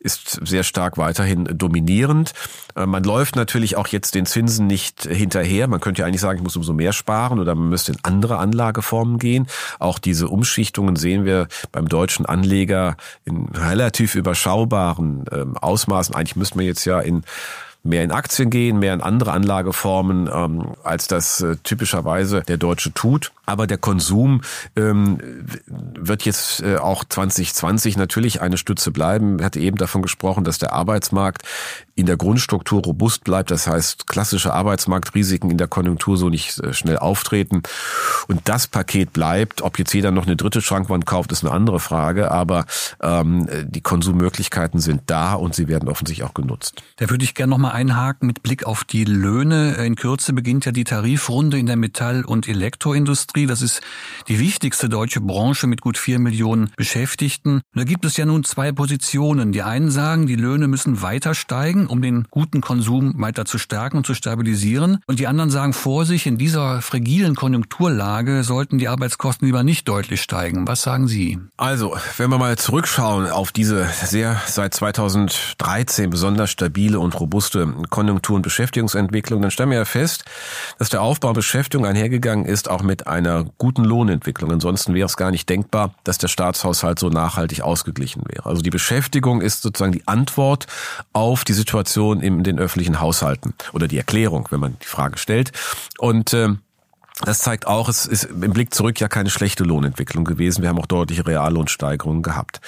ist 0.00 0.40
sehr 0.44 0.64
stark 0.64 0.98
weiterhin 0.98 1.44
dominierend. 1.44 2.32
Äh, 2.74 2.86
man 2.86 3.04
läuft 3.04 3.36
natürlich 3.36 3.76
auch 3.76 3.86
jetzt 3.86 4.16
den 4.16 4.26
Zinsen 4.26 4.66
nicht 4.66 5.04
hinterher. 5.04 5.68
Man 5.68 5.78
könnte 5.78 6.02
ja 6.02 6.08
eigentlich 6.08 6.20
sagen, 6.20 6.38
ich 6.38 6.42
muss 6.42 6.56
umso 6.56 6.72
mehr 6.72 6.92
sparen 6.92 7.38
oder 7.38 7.54
man 7.54 7.68
müsste 7.68 7.92
in 7.92 7.98
andere 8.02 8.38
Anlageformen 8.38 9.20
gehen. 9.20 9.46
Auch 9.78 10.00
diese 10.00 10.26
Umschichtungen 10.26 10.96
sehen 10.96 11.24
wir 11.24 11.46
beim 11.70 11.88
deutschen 11.88 12.26
Anleger 12.26 12.96
in 13.24 13.46
relativ 13.54 14.16
überschaubaren 14.16 15.24
ähm, 15.30 15.56
Ausmaßen. 15.56 16.16
Eigentlich 16.16 16.34
müsste 16.34 16.56
man 16.56 16.66
jetzt 16.66 16.84
ja 16.84 16.98
in 16.98 17.22
mehr 17.84 18.02
in 18.02 18.10
Aktien 18.10 18.48
gehen, 18.48 18.78
mehr 18.78 18.94
in 18.94 19.02
andere 19.02 19.32
Anlageformen, 19.32 20.28
ähm, 20.32 20.72
als 20.82 21.06
das 21.06 21.42
äh, 21.42 21.56
typischerweise 21.62 22.42
der 22.42 22.56
Deutsche 22.56 22.92
tut. 22.94 23.30
Aber 23.46 23.66
der 23.66 23.76
Konsum 23.76 24.40
ähm, 24.74 25.18
wird 25.66 26.24
jetzt 26.24 26.62
äh, 26.62 26.76
auch 26.76 27.04
2020 27.04 27.98
natürlich 27.98 28.40
eine 28.40 28.56
Stütze 28.56 28.90
bleiben. 28.90 29.38
Ich 29.38 29.44
hatte 29.44 29.60
eben 29.60 29.76
davon 29.76 30.00
gesprochen, 30.00 30.44
dass 30.44 30.58
der 30.58 30.72
Arbeitsmarkt 30.72 31.42
in 31.94 32.06
der 32.06 32.16
Grundstruktur 32.16 32.82
robust 32.82 33.24
bleibt. 33.24 33.50
Das 33.50 33.66
heißt, 33.66 34.06
klassische 34.06 34.52
Arbeitsmarktrisiken 34.52 35.50
in 35.50 35.58
der 35.58 35.68
Konjunktur 35.68 36.16
so 36.16 36.28
nicht 36.28 36.58
äh, 36.60 36.72
schnell 36.72 36.98
auftreten. 36.98 37.62
Und 38.28 38.40
das 38.44 38.66
Paket 38.66 39.12
bleibt. 39.12 39.62
Ob 39.62 39.78
jetzt 39.78 39.94
jeder 39.94 40.10
noch 40.10 40.26
eine 40.26 40.36
dritte 40.36 40.60
Schrankwand 40.60 41.06
kauft, 41.06 41.32
ist 41.32 41.44
eine 41.44 41.52
andere 41.52 41.80
Frage. 41.80 42.30
Aber 42.30 42.66
ähm, 43.00 43.48
die 43.64 43.80
Konsummöglichkeiten 43.80 44.80
sind 44.80 45.02
da 45.06 45.34
und 45.34 45.54
sie 45.54 45.68
werden 45.68 45.88
offensichtlich 45.88 46.28
auch 46.28 46.34
genutzt. 46.34 46.82
Da 46.96 47.10
würde 47.10 47.24
ich 47.24 47.34
gerne 47.34 47.50
noch 47.50 47.58
mal 47.58 47.70
einhaken 47.70 48.26
mit 48.26 48.42
Blick 48.42 48.66
auf 48.66 48.84
die 48.84 49.04
Löhne. 49.04 49.74
In 49.74 49.96
Kürze 49.96 50.32
beginnt 50.32 50.64
ja 50.64 50.72
die 50.72 50.84
Tarifrunde 50.84 51.58
in 51.58 51.66
der 51.66 51.76
Metall- 51.76 52.24
und 52.24 52.48
Elektroindustrie. 52.48 53.46
Das 53.46 53.62
ist 53.62 53.80
die 54.28 54.38
wichtigste 54.38 54.88
deutsche 54.88 55.20
Branche 55.20 55.66
mit 55.66 55.80
gut 55.80 55.98
vier 55.98 56.18
Millionen 56.18 56.70
Beschäftigten. 56.76 57.62
da 57.74 57.84
gibt 57.84 58.04
es 58.04 58.16
ja 58.16 58.26
nun 58.26 58.44
zwei 58.44 58.72
Positionen. 58.72 59.52
Die 59.52 59.62
einen 59.62 59.90
sagen, 59.90 60.26
die 60.26 60.36
Löhne 60.36 60.68
müssen 60.68 61.02
weiter 61.02 61.34
steigen, 61.34 61.83
um 61.86 62.02
den 62.02 62.26
guten 62.30 62.60
Konsum 62.60 63.14
weiter 63.18 63.44
zu 63.44 63.58
stärken 63.58 63.98
und 63.98 64.06
zu 64.06 64.14
stabilisieren. 64.14 65.00
Und 65.06 65.18
die 65.18 65.26
anderen 65.26 65.50
sagen 65.50 65.72
vor 65.72 66.04
sich, 66.04 66.26
in 66.26 66.38
dieser 66.38 66.82
fragilen 66.82 67.34
Konjunkturlage 67.34 68.44
sollten 68.44 68.78
die 68.78 68.88
Arbeitskosten 68.88 69.46
lieber 69.46 69.62
nicht 69.62 69.88
deutlich 69.88 70.22
steigen. 70.22 70.66
Was 70.66 70.82
sagen 70.82 71.08
Sie? 71.08 71.38
Also, 71.56 71.96
wenn 72.16 72.30
wir 72.30 72.38
mal 72.38 72.56
zurückschauen 72.56 73.28
auf 73.28 73.52
diese 73.52 73.86
sehr 74.04 74.40
seit 74.46 74.74
2013 74.74 76.10
besonders 76.10 76.50
stabile 76.50 76.98
und 76.98 77.18
robuste 77.18 77.66
Konjunktur- 77.90 78.36
und 78.36 78.42
Beschäftigungsentwicklung, 78.42 79.42
dann 79.42 79.50
stellen 79.50 79.70
wir 79.70 79.78
ja 79.78 79.84
fest, 79.84 80.24
dass 80.78 80.88
der 80.88 81.02
Aufbau 81.02 81.32
Beschäftigung 81.32 81.86
einhergegangen 81.86 82.46
ist, 82.46 82.70
auch 82.70 82.82
mit 82.82 83.06
einer 83.06 83.44
guten 83.58 83.84
Lohnentwicklung. 83.84 84.50
Ansonsten 84.52 84.94
wäre 84.94 85.06
es 85.06 85.16
gar 85.16 85.30
nicht 85.30 85.48
denkbar, 85.48 85.94
dass 86.04 86.18
der 86.18 86.28
Staatshaushalt 86.28 86.98
so 86.98 87.08
nachhaltig 87.08 87.62
ausgeglichen 87.62 88.22
wäre. 88.28 88.46
Also 88.46 88.62
die 88.62 88.70
Beschäftigung 88.70 89.40
ist 89.40 89.62
sozusagen 89.62 89.92
die 89.92 90.06
Antwort 90.06 90.66
auf 91.12 91.44
die 91.44 91.52
Situation 91.52 91.73
in 92.20 92.44
den 92.44 92.58
öffentlichen 92.58 93.00
Haushalten 93.00 93.54
oder 93.72 93.88
die 93.88 93.98
Erklärung, 93.98 94.48
wenn 94.50 94.60
man 94.60 94.76
die 94.82 94.86
Frage 94.86 95.18
stellt. 95.18 95.52
Und 95.98 96.32
äh, 96.32 96.48
das 97.22 97.38
zeigt 97.38 97.66
auch, 97.66 97.88
es 97.88 98.06
ist 98.06 98.24
im 98.24 98.52
Blick 98.52 98.74
zurück 98.74 98.98
ja 98.98 99.06
keine 99.06 99.30
schlechte 99.30 99.62
Lohnentwicklung 99.62 100.24
gewesen. 100.24 100.62
Wir 100.62 100.68
haben 100.68 100.78
auch 100.78 100.86
deutliche 100.86 101.24
Reallohnsteigerungen 101.26 102.22
gehabt. 102.22 102.60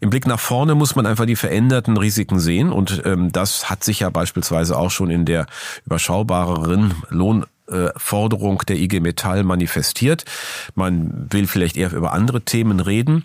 Im 0.00 0.08
Blick 0.08 0.26
nach 0.26 0.40
vorne 0.40 0.74
muss 0.74 0.96
man 0.96 1.04
einfach 1.04 1.26
die 1.26 1.36
veränderten 1.36 1.98
Risiken 1.98 2.40
sehen 2.40 2.72
und 2.72 3.02
ähm, 3.04 3.30
das 3.30 3.68
hat 3.68 3.84
sich 3.84 4.00
ja 4.00 4.10
beispielsweise 4.10 4.78
auch 4.78 4.90
schon 4.90 5.10
in 5.10 5.26
der 5.26 5.46
überschaubareren 5.84 6.94
Lohn 7.10 7.44
äh, 7.70 7.90
Forderung 7.96 8.58
der 8.68 8.76
IG 8.76 9.00
Metall 9.00 9.44
manifestiert. 9.44 10.24
Man 10.74 11.28
will 11.30 11.46
vielleicht 11.46 11.76
eher 11.76 11.92
über 11.92 12.12
andere 12.12 12.42
Themen 12.42 12.80
reden, 12.80 13.24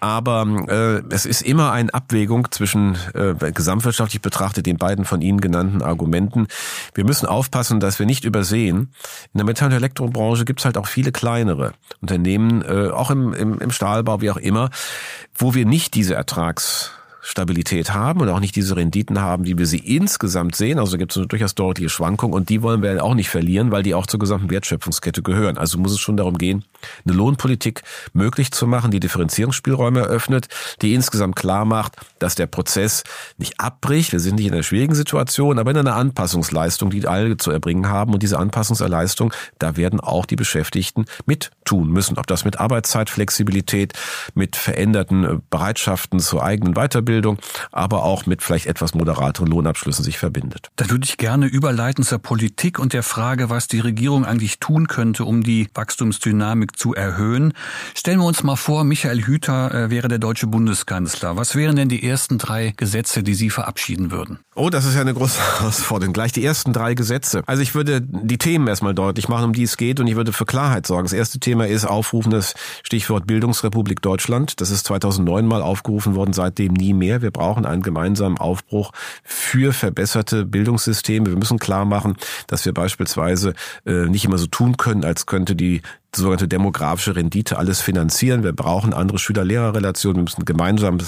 aber 0.00 0.46
äh, 0.68 1.02
es 1.14 1.26
ist 1.26 1.42
immer 1.42 1.72
eine 1.72 1.92
Abwägung 1.92 2.50
zwischen 2.50 2.96
äh, 3.14 3.34
gesamtwirtschaftlich 3.52 4.22
betrachtet 4.22 4.66
den 4.66 4.78
beiden 4.78 5.04
von 5.04 5.20
Ihnen 5.20 5.40
genannten 5.40 5.82
Argumenten. 5.82 6.48
Wir 6.94 7.04
müssen 7.04 7.26
aufpassen, 7.26 7.80
dass 7.80 7.98
wir 7.98 8.06
nicht 8.06 8.24
übersehen. 8.24 8.92
In 9.32 9.38
der 9.38 9.44
Metall- 9.44 9.68
und 9.68 9.74
Elektrobranche 9.74 10.44
gibt 10.44 10.60
es 10.60 10.64
halt 10.64 10.78
auch 10.78 10.86
viele 10.86 11.12
kleinere 11.12 11.72
Unternehmen, 12.00 12.62
äh, 12.62 12.88
auch 12.90 13.10
im, 13.10 13.34
im, 13.34 13.58
im 13.58 13.70
Stahlbau, 13.70 14.20
wie 14.20 14.30
auch 14.30 14.38
immer, 14.38 14.70
wo 15.34 15.54
wir 15.54 15.66
nicht 15.66 15.94
diese 15.94 16.14
Ertrags 16.14 16.92
Stabilität 17.22 17.92
haben 17.92 18.20
und 18.20 18.28
auch 18.28 18.40
nicht 18.40 18.56
diese 18.56 18.76
Renditen 18.76 19.20
haben, 19.20 19.44
wie 19.44 19.58
wir 19.58 19.66
sie 19.66 19.78
insgesamt 19.78 20.56
sehen. 20.56 20.78
Also 20.78 20.96
gibt 20.98 21.16
es 21.16 21.26
durchaus 21.26 21.54
deutliche 21.54 21.88
Schwankung 21.88 22.32
und 22.32 22.48
die 22.48 22.62
wollen 22.62 22.82
wir 22.82 23.04
auch 23.04 23.14
nicht 23.14 23.28
verlieren, 23.28 23.70
weil 23.70 23.82
die 23.82 23.94
auch 23.94 24.06
zur 24.06 24.18
gesamten 24.18 24.50
Wertschöpfungskette 24.50 25.22
gehören. 25.22 25.58
Also 25.58 25.78
muss 25.78 25.92
es 25.92 26.00
schon 26.00 26.16
darum 26.16 26.38
gehen, 26.38 26.64
eine 27.04 27.14
Lohnpolitik 27.14 27.82
möglich 28.12 28.52
zu 28.52 28.66
machen, 28.66 28.90
die 28.90 29.00
Differenzierungsspielräume 29.00 30.00
eröffnet, 30.00 30.48
die 30.80 30.94
insgesamt 30.94 31.36
klar 31.36 31.64
macht, 31.64 31.96
dass 32.18 32.34
der 32.34 32.46
Prozess 32.46 33.04
nicht 33.36 33.60
abbricht. 33.60 34.12
Wir 34.12 34.20
sind 34.20 34.36
nicht 34.36 34.46
in 34.46 34.54
einer 34.54 34.62
schwierigen 34.62 34.94
Situation, 34.94 35.58
aber 35.58 35.70
in 35.72 35.76
einer 35.76 35.96
Anpassungsleistung, 35.96 36.90
die 36.90 37.06
alle 37.06 37.36
zu 37.36 37.50
erbringen 37.50 37.88
haben. 37.88 38.14
Und 38.14 38.22
diese 38.22 38.38
Anpassungsleistung, 38.38 39.32
da 39.58 39.76
werden 39.76 40.00
auch 40.00 40.26
die 40.26 40.36
Beschäftigten 40.36 41.04
mit 41.26 41.50
tun 41.64 41.90
müssen. 41.90 42.18
Ob 42.18 42.26
das 42.26 42.44
mit 42.44 42.58
Arbeitszeitflexibilität, 42.58 43.92
mit 44.34 44.56
veränderten 44.56 45.42
Bereitschaften 45.50 46.18
zur 46.20 46.42
eigenen 46.42 46.74
Weiterbildung, 46.74 47.09
aber 47.72 48.04
auch 48.04 48.26
mit 48.26 48.42
vielleicht 48.42 48.66
etwas 48.66 48.94
moderateren 48.94 49.48
Lohnabschlüssen 49.48 50.04
sich 50.04 50.18
verbindet. 50.18 50.68
Da 50.76 50.90
würde 50.90 51.04
ich 51.04 51.16
gerne 51.16 51.46
überleiten 51.46 52.04
zur 52.04 52.18
Politik 52.18 52.78
und 52.78 52.92
der 52.92 53.02
Frage, 53.02 53.50
was 53.50 53.68
die 53.68 53.80
Regierung 53.80 54.24
eigentlich 54.24 54.58
tun 54.60 54.88
könnte, 54.88 55.24
um 55.24 55.42
die 55.42 55.68
Wachstumsdynamik 55.74 56.78
zu 56.78 56.94
erhöhen. 56.94 57.52
Stellen 57.94 58.18
wir 58.18 58.26
uns 58.26 58.42
mal 58.42 58.56
vor, 58.56 58.84
Michael 58.84 59.22
Hüter 59.22 59.74
äh, 59.74 59.90
wäre 59.90 60.08
der 60.08 60.18
deutsche 60.18 60.46
Bundeskanzler. 60.46 61.36
Was 61.36 61.54
wären 61.54 61.76
denn 61.76 61.88
die 61.88 62.06
ersten 62.06 62.38
drei 62.38 62.72
Gesetze, 62.76 63.22
die 63.22 63.34
Sie 63.34 63.50
verabschieden 63.50 64.10
würden? 64.10 64.40
Oh, 64.60 64.68
das 64.68 64.84
ist 64.84 64.94
ja 64.94 65.00
eine 65.00 65.14
große 65.14 65.40
Herausforderung. 65.58 66.12
Gleich 66.12 66.32
die 66.32 66.44
ersten 66.44 66.74
drei 66.74 66.92
Gesetze. 66.92 67.42
Also 67.46 67.62
ich 67.62 67.74
würde 67.74 68.02
die 68.02 68.36
Themen 68.36 68.66
erstmal 68.66 68.94
deutlich 68.94 69.26
machen, 69.26 69.44
um 69.46 69.52
die 69.54 69.62
es 69.62 69.78
geht 69.78 70.00
und 70.00 70.06
ich 70.06 70.16
würde 70.16 70.34
für 70.34 70.44
Klarheit 70.44 70.86
sorgen. 70.86 71.04
Das 71.04 71.14
erste 71.14 71.40
Thema 71.40 71.66
ist 71.66 71.86
Aufrufen 71.86 72.30
des 72.30 72.52
Stichwort 72.82 73.26
Bildungsrepublik 73.26 74.02
Deutschland. 74.02 74.60
Das 74.60 74.68
ist 74.68 74.84
2009 74.84 75.46
mal 75.46 75.62
aufgerufen 75.62 76.14
worden, 76.14 76.34
seitdem 76.34 76.74
nie 76.74 76.92
mehr. 76.92 77.22
Wir 77.22 77.30
brauchen 77.30 77.64
einen 77.64 77.80
gemeinsamen 77.80 78.36
Aufbruch 78.36 78.92
für 79.24 79.72
verbesserte 79.72 80.44
Bildungssysteme. 80.44 81.28
Wir 81.28 81.38
müssen 81.38 81.58
klar 81.58 81.86
machen, 81.86 82.18
dass 82.46 82.66
wir 82.66 82.74
beispielsweise 82.74 83.54
äh, 83.86 84.10
nicht 84.10 84.26
immer 84.26 84.36
so 84.36 84.46
tun 84.46 84.76
können, 84.76 85.06
als 85.06 85.24
könnte 85.24 85.56
die 85.56 85.80
sogenannte 86.14 86.48
demografische 86.48 87.14
Rendite 87.16 87.58
alles 87.58 87.80
finanzieren. 87.80 88.42
Wir 88.42 88.52
brauchen 88.52 88.92
andere 88.92 89.18
Schüler-Lehrer-Relationen. 89.18 90.16
Wir 90.16 90.22
müssen 90.24 90.44
gemeinsam 90.44 90.98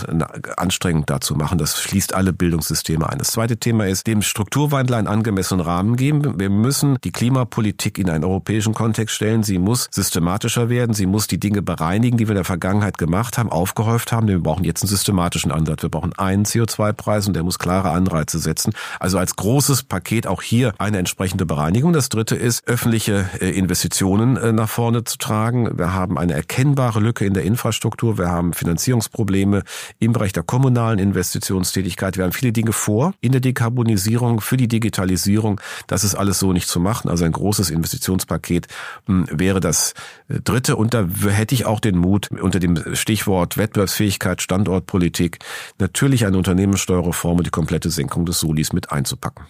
anstrengend 0.56 1.10
dazu 1.10 1.34
machen. 1.34 1.58
Das 1.58 1.80
schließt 1.80 2.14
alle 2.14 2.32
Bildungssysteme 2.32 3.08
ein. 3.08 3.18
Das 3.18 3.32
zweite 3.32 3.56
Thema 3.56 3.86
ist, 3.86 4.06
dem 4.06 4.22
Strukturwandel 4.22 4.94
einen 4.94 5.08
angemessenen 5.08 5.64
Rahmen 5.64 5.96
geben. 5.96 6.38
Wir 6.38 6.50
müssen 6.50 6.98
die 7.04 7.12
Klimapolitik 7.12 7.98
in 7.98 8.10
einen 8.10 8.24
europäischen 8.24 8.74
Kontext 8.74 9.16
stellen. 9.16 9.42
Sie 9.42 9.58
muss 9.58 9.88
systematischer 9.90 10.68
werden. 10.68 10.94
Sie 10.94 11.06
muss 11.06 11.26
die 11.26 11.40
Dinge 11.40 11.62
bereinigen, 11.62 12.16
die 12.16 12.26
wir 12.26 12.32
in 12.32 12.36
der 12.36 12.44
Vergangenheit 12.44 12.98
gemacht 12.98 13.38
haben, 13.38 13.50
aufgehäuft 13.50 14.12
haben. 14.12 14.28
Wir 14.28 14.38
brauchen 14.38 14.64
jetzt 14.64 14.82
einen 14.82 14.90
systematischen 14.90 15.50
Ansatz. 15.50 15.82
Wir 15.82 15.90
brauchen 15.90 16.12
einen 16.18 16.44
CO2-Preis 16.44 17.26
und 17.26 17.34
der 17.34 17.42
muss 17.42 17.58
klare 17.58 17.90
Anreize 17.90 18.38
setzen. 18.38 18.72
Also 19.00 19.18
als 19.18 19.36
großes 19.36 19.82
Paket 19.84 20.26
auch 20.26 20.42
hier 20.42 20.74
eine 20.78 20.98
entsprechende 20.98 21.46
Bereinigung. 21.46 21.92
Das 21.92 22.08
dritte 22.08 22.36
ist, 22.36 22.66
öffentliche 22.68 23.28
äh, 23.40 23.50
Investitionen 23.50 24.36
äh, 24.36 24.52
nach 24.52 24.68
vorne 24.68 24.91
vorne 24.92 25.04
zu 25.04 25.16
tragen. 25.16 25.78
Wir 25.78 25.94
haben 25.94 26.18
eine 26.18 26.34
erkennbare 26.34 27.00
Lücke 27.00 27.24
in 27.24 27.32
der 27.32 27.44
Infrastruktur. 27.44 28.18
Wir 28.18 28.28
haben 28.28 28.52
Finanzierungsprobleme 28.52 29.62
im 29.98 30.12
Bereich 30.12 30.32
der 30.32 30.42
kommunalen 30.42 30.98
Investitionstätigkeit. 30.98 32.18
Wir 32.18 32.24
haben 32.24 32.32
viele 32.32 32.52
Dinge 32.52 32.72
vor 32.72 33.14
in 33.22 33.32
der 33.32 33.40
Dekarbonisierung, 33.40 34.42
für 34.42 34.58
die 34.58 34.68
Digitalisierung. 34.68 35.60
Das 35.86 36.04
ist 36.04 36.14
alles 36.14 36.38
so 36.38 36.52
nicht 36.52 36.68
zu 36.68 36.78
machen. 36.78 37.08
Also 37.08 37.24
ein 37.24 37.32
großes 37.32 37.70
Investitionspaket 37.70 38.66
hm, 39.06 39.26
wäre 39.30 39.60
das 39.60 39.94
äh, 40.28 40.40
dritte. 40.40 40.76
Und 40.76 40.92
da 40.92 41.06
hätte 41.28 41.54
ich 41.54 41.64
auch 41.64 41.80
den 41.80 41.96
Mut, 41.96 42.28
unter 42.30 42.60
dem 42.60 42.94
Stichwort 42.94 43.56
Wettbewerbsfähigkeit, 43.56 44.42
Standortpolitik, 44.42 45.38
natürlich 45.78 46.26
eine 46.26 46.36
Unternehmenssteuerreform 46.36 47.38
und 47.38 47.46
die 47.46 47.50
komplette 47.50 47.88
Senkung 47.88 48.26
des 48.26 48.40
Solis 48.40 48.74
mit 48.74 48.92
einzupacken. 48.92 49.46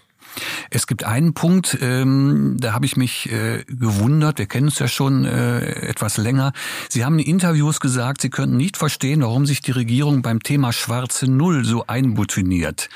Es 0.71 0.87
gibt 0.87 1.05
einen 1.05 1.35
Punkt, 1.35 1.79
ähm, 1.81 2.57
da 2.59 2.73
habe 2.73 2.87
ich 2.87 2.97
mich 2.97 3.31
äh, 3.31 3.65
gewundert, 3.67 4.39
wir 4.39 4.47
kennen 4.47 4.69
es 4.69 4.79
ja 4.79 4.89
schon 4.89 5.25
äh, 5.25 5.61
etwas 5.89 6.17
länger. 6.17 6.53
Sie 6.89 7.05
haben 7.05 7.19
in 7.19 7.27
Interviews 7.27 7.81
gesagt, 7.81 8.23
Sie 8.23 8.31
könnten 8.31 8.57
nicht 8.57 8.77
verstehen, 8.77 9.23
warum 9.23 9.47
sich 9.47 9.61
die 9.61 9.73
Regierung 9.73 10.23
beim 10.23 10.43
Thema 10.43 10.73
schwarze 10.73 11.31
Null 11.31 11.65
so 11.65 11.87
einbutiniert. 11.87 12.89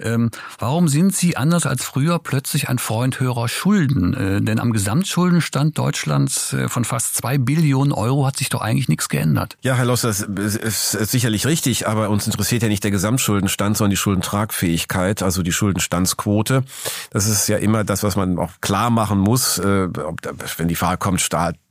Ähm, 0.00 0.30
warum 0.58 0.88
sind 0.88 1.14
Sie 1.14 1.36
anders 1.36 1.66
als 1.66 1.84
früher 1.84 2.18
plötzlich 2.18 2.68
ein 2.68 2.78
Freund 2.78 3.20
höherer 3.20 3.48
Schulden? 3.48 4.14
Äh, 4.14 4.40
denn 4.42 4.60
am 4.60 4.72
Gesamtschuldenstand 4.72 5.78
Deutschlands 5.78 6.52
äh, 6.52 6.68
von 6.68 6.84
fast 6.84 7.14
zwei 7.14 7.38
Billionen 7.38 7.92
Euro 7.92 8.26
hat 8.26 8.36
sich 8.36 8.48
doch 8.48 8.60
eigentlich 8.60 8.88
nichts 8.88 9.08
geändert. 9.08 9.56
Ja, 9.62 9.74
Herr 9.74 9.84
Loss, 9.84 10.02
das 10.02 10.20
ist 10.20 10.92
sicherlich 10.92 11.46
richtig, 11.46 11.86
aber 11.86 12.10
uns 12.10 12.26
interessiert 12.26 12.62
ja 12.62 12.68
nicht 12.68 12.84
der 12.84 12.90
Gesamtschuldenstand, 12.90 13.76
sondern 13.76 13.90
die 13.90 13.96
Schuldentragfähigkeit, 13.96 15.22
also 15.22 15.42
die 15.42 15.52
Schuldenstandsquote. 15.52 16.64
Das 17.10 17.26
ist 17.26 17.48
ja 17.48 17.58
immer 17.58 17.84
das, 17.84 18.02
was 18.02 18.16
man 18.16 18.38
auch 18.38 18.52
klar 18.60 18.90
machen 18.90 19.18
muss. 19.18 19.58
Äh, 19.58 19.88
wenn 20.56 20.68
die 20.68 20.76
Frage 20.76 20.98
kommt, 20.98 21.20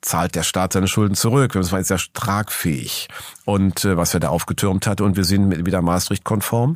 zahlt 0.02 0.36
der 0.36 0.44
Staat 0.44 0.74
seine 0.74 0.88
Schulden 0.88 1.16
zurück? 1.16 1.54
Das 1.54 1.72
war 1.72 1.80
jetzt 1.80 1.90
ja 1.90 1.98
tragfähig. 2.14 3.08
Und 3.48 3.86
äh, 3.86 3.96
was 3.96 4.14
er 4.14 4.20
da 4.20 4.28
aufgetürmt 4.28 4.88
hat. 4.88 5.00
Und 5.00 5.16
wir 5.16 5.24
sind 5.24 5.66
wieder 5.66 5.82
Maastricht-konform. 5.82 6.76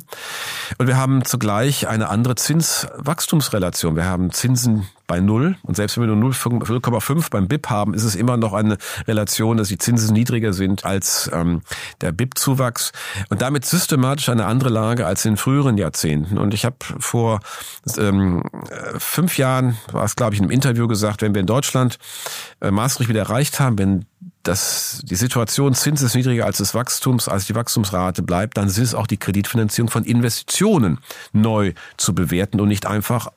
Und 0.78 0.86
wir 0.86 0.96
haben 0.96 1.22
zugleich 1.22 1.86
eine 1.86 2.08
andere 2.08 2.34
Zinswachstumsrelation. 2.34 3.94
Wir 3.94 4.06
haben 4.06 4.32
Zinsen 4.32 4.88
bei 5.06 5.20
Null. 5.20 5.56
Und 5.64 5.76
selbst 5.76 5.98
wenn 5.98 6.08
wir 6.08 6.16
nur 6.16 6.30
0,5 6.32 7.28
beim 7.28 7.46
BIP 7.46 7.68
haben, 7.68 7.92
ist 7.92 8.04
es 8.04 8.14
immer 8.14 8.38
noch 8.38 8.54
eine 8.54 8.78
Relation, 9.06 9.58
dass 9.58 9.68
die 9.68 9.76
Zinsen 9.76 10.14
niedriger 10.14 10.54
sind 10.54 10.86
als 10.86 11.30
ähm, 11.34 11.60
der 12.00 12.10
BIP-Zuwachs. 12.10 12.92
Und 13.28 13.42
damit 13.42 13.66
systematisch 13.66 14.30
eine 14.30 14.46
andere 14.46 14.70
Lage 14.70 15.04
als 15.04 15.26
in 15.26 15.36
früheren 15.36 15.76
Jahrzehnten. 15.76 16.38
Und 16.38 16.54
ich 16.54 16.64
habe 16.64 16.76
vor 16.98 17.40
ähm, 17.98 18.44
fünf 18.96 19.36
Jahren, 19.36 19.76
war 19.92 20.04
es 20.04 20.16
glaube 20.16 20.32
ich 20.32 20.40
in 20.40 20.46
einem 20.46 20.52
Interview 20.52 20.88
gesagt, 20.88 21.20
wenn 21.20 21.34
wir 21.34 21.40
in 21.40 21.46
Deutschland 21.46 21.98
äh, 22.62 22.70
Maastricht 22.70 23.10
wieder 23.10 23.20
erreicht 23.20 23.60
haben, 23.60 23.76
wenn 23.76 24.06
dass 24.42 25.00
die 25.04 25.14
Situation 25.14 25.74
Zins 25.74 26.02
ist 26.02 26.14
niedriger 26.14 26.46
als 26.46 26.58
das 26.58 26.74
Wachstums, 26.74 27.28
als 27.28 27.46
die 27.46 27.54
Wachstumsrate 27.54 28.22
bleibt, 28.22 28.56
dann 28.56 28.68
ist 28.68 28.78
es 28.78 28.94
auch 28.94 29.06
die 29.06 29.16
Kreditfinanzierung 29.16 29.90
von 29.90 30.04
Investitionen 30.04 30.98
neu 31.32 31.74
zu 31.96 32.14
bewerten 32.14 32.60
und 32.60 32.68
nicht 32.68 32.86
einfach 32.86 33.28